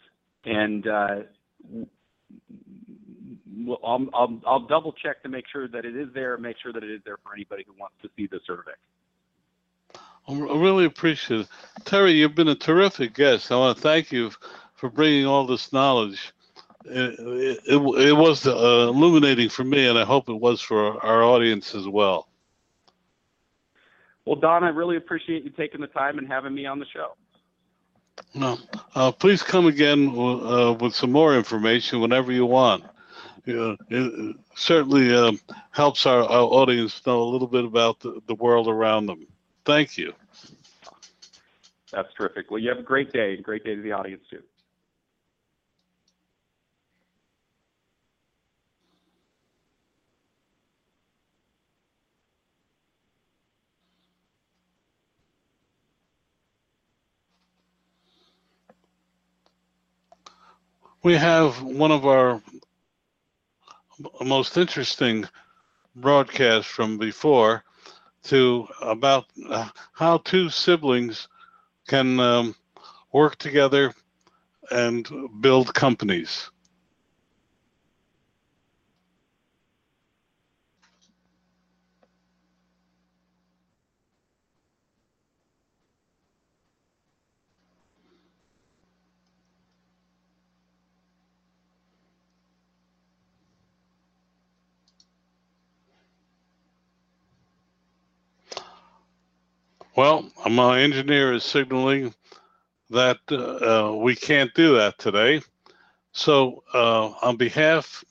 and 0.44 0.88
uh, 0.88 1.20
I'll, 3.84 4.06
I'll, 4.14 4.40
I'll 4.46 4.66
double 4.66 4.92
check 4.92 5.22
to 5.22 5.28
make 5.28 5.44
sure 5.52 5.68
that 5.68 5.84
it 5.84 5.96
is 5.96 6.08
there. 6.12 6.36
Make 6.36 6.56
sure 6.60 6.72
that 6.72 6.82
it 6.82 6.90
is 6.90 7.00
there 7.04 7.18
for 7.22 7.34
anybody 7.34 7.64
who 7.66 7.74
wants 7.78 7.94
to 8.02 8.08
see 8.16 8.26
the 8.26 8.40
survey. 8.46 8.72
I 10.28 10.32
really 10.32 10.86
appreciate 10.86 11.40
it. 11.40 11.48
Terry, 11.84 12.12
you've 12.12 12.34
been 12.34 12.48
a 12.48 12.54
terrific 12.54 13.14
guest. 13.14 13.50
I 13.50 13.56
want 13.56 13.76
to 13.76 13.82
thank 13.82 14.12
you 14.12 14.30
for 14.74 14.88
bringing 14.88 15.26
all 15.26 15.46
this 15.46 15.72
knowledge. 15.72 16.32
It, 16.84 17.60
it, 17.66 17.80
it 18.08 18.12
was 18.16 18.46
uh, 18.46 18.86
illuminating 18.88 19.48
for 19.48 19.64
me, 19.64 19.86
and 19.86 19.98
I 19.98 20.04
hope 20.04 20.28
it 20.28 20.34
was 20.34 20.60
for 20.60 21.02
our 21.04 21.22
audience 21.22 21.74
as 21.74 21.86
well. 21.86 22.28
Well, 24.24 24.36
Don, 24.36 24.64
I 24.64 24.68
really 24.68 24.96
appreciate 24.96 25.44
you 25.44 25.50
taking 25.50 25.80
the 25.80 25.86
time 25.88 26.18
and 26.18 26.28
having 26.28 26.54
me 26.54 26.66
on 26.66 26.78
the 26.78 26.86
show. 26.92 27.16
No, 28.34 28.58
uh, 28.94 29.10
please 29.10 29.42
come 29.42 29.66
again 29.66 30.08
uh, 30.08 30.72
with 30.78 30.94
some 30.94 31.10
more 31.12 31.36
information 31.36 32.00
whenever 32.00 32.30
you 32.30 32.46
want. 32.46 32.84
It 33.44 34.36
certainly 34.54 35.12
uh, 35.14 35.32
helps 35.70 36.06
our, 36.06 36.22
our 36.22 36.44
audience 36.44 37.04
know 37.04 37.22
a 37.22 37.24
little 37.24 37.48
bit 37.48 37.64
about 37.64 37.98
the, 38.00 38.20
the 38.26 38.34
world 38.34 38.68
around 38.68 39.06
them. 39.06 39.26
Thank 39.64 39.98
you. 39.98 40.12
That's 41.90 42.12
terrific. 42.14 42.50
Well, 42.50 42.60
you 42.60 42.68
have 42.68 42.78
a 42.78 42.82
great 42.82 43.12
day. 43.12 43.34
And 43.34 43.42
great 43.42 43.64
day 43.64 43.74
to 43.74 43.82
the 43.82 43.92
audience, 43.92 44.22
too. 44.30 44.42
We 61.04 61.14
have 61.16 61.60
one 61.62 61.90
of 61.90 62.06
our 62.06 62.40
most 64.20 64.56
interesting 64.56 65.28
broadcasts 65.96 66.70
from 66.70 66.96
before 66.96 67.64
to 68.24 68.68
about 68.80 69.24
uh, 69.48 69.68
how 69.92 70.18
two 70.18 70.48
siblings 70.48 71.26
can 71.88 72.20
um, 72.20 72.54
work 73.12 73.36
together 73.36 73.92
and 74.70 75.08
build 75.40 75.74
companies. 75.74 76.50
Well, 99.94 100.30
my 100.50 100.80
engineer 100.80 101.34
is 101.34 101.44
signaling 101.44 102.14
that 102.88 103.18
uh, 103.30 103.94
we 103.94 104.16
can't 104.16 104.52
do 104.54 104.76
that 104.76 104.98
today. 104.98 105.42
So, 106.12 106.64
uh, 106.72 107.10
on 107.20 107.36
behalf 107.36 108.02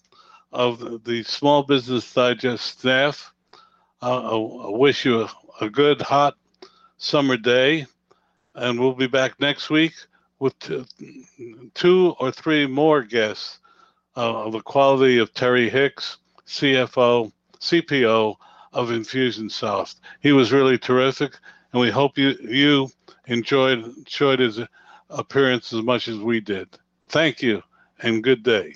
of 0.51 1.03
the 1.03 1.23
Small 1.23 1.63
Business 1.63 2.13
Digest 2.13 2.79
staff, 2.79 3.33
uh, 4.03 4.43
I 4.67 4.77
wish 4.77 5.05
you 5.05 5.21
a, 5.21 5.31
a, 5.59 5.69
good, 5.71 6.01
hot 6.01 6.35
summer 6.97 7.35
day. 7.35 7.87
And 8.53 8.79
we'll 8.79 8.93
be 8.93 9.07
back 9.07 9.39
next 9.39 9.71
week 9.71 9.93
with 10.37 10.57
two, 10.59 10.85
two 11.73 12.15
or 12.19 12.31
three 12.31 12.67
more 12.67 13.01
guests 13.01 13.57
uh, 14.15 14.43
of 14.43 14.51
the 14.51 14.61
quality 14.61 15.17
of 15.17 15.33
Terry 15.33 15.67
Hicks, 15.67 16.17
CFO, 16.45 17.31
CPO 17.59 18.35
of 18.73 18.89
Infusionsoft. 18.89 19.95
He 20.19 20.31
was 20.31 20.51
really 20.51 20.77
terrific 20.77 21.39
and 21.73 21.81
we 21.81 21.89
hope 21.89 22.17
you 22.17 22.35
you 22.41 22.89
enjoyed 23.27 23.83
enjoyed 23.83 24.39
his 24.39 24.59
appearance 25.09 25.73
as 25.73 25.81
much 25.81 26.07
as 26.07 26.17
we 26.17 26.39
did. 26.39 26.67
Thank 27.09 27.41
you 27.41 27.61
and 28.01 28.23
good 28.23 28.43
day. 28.43 28.75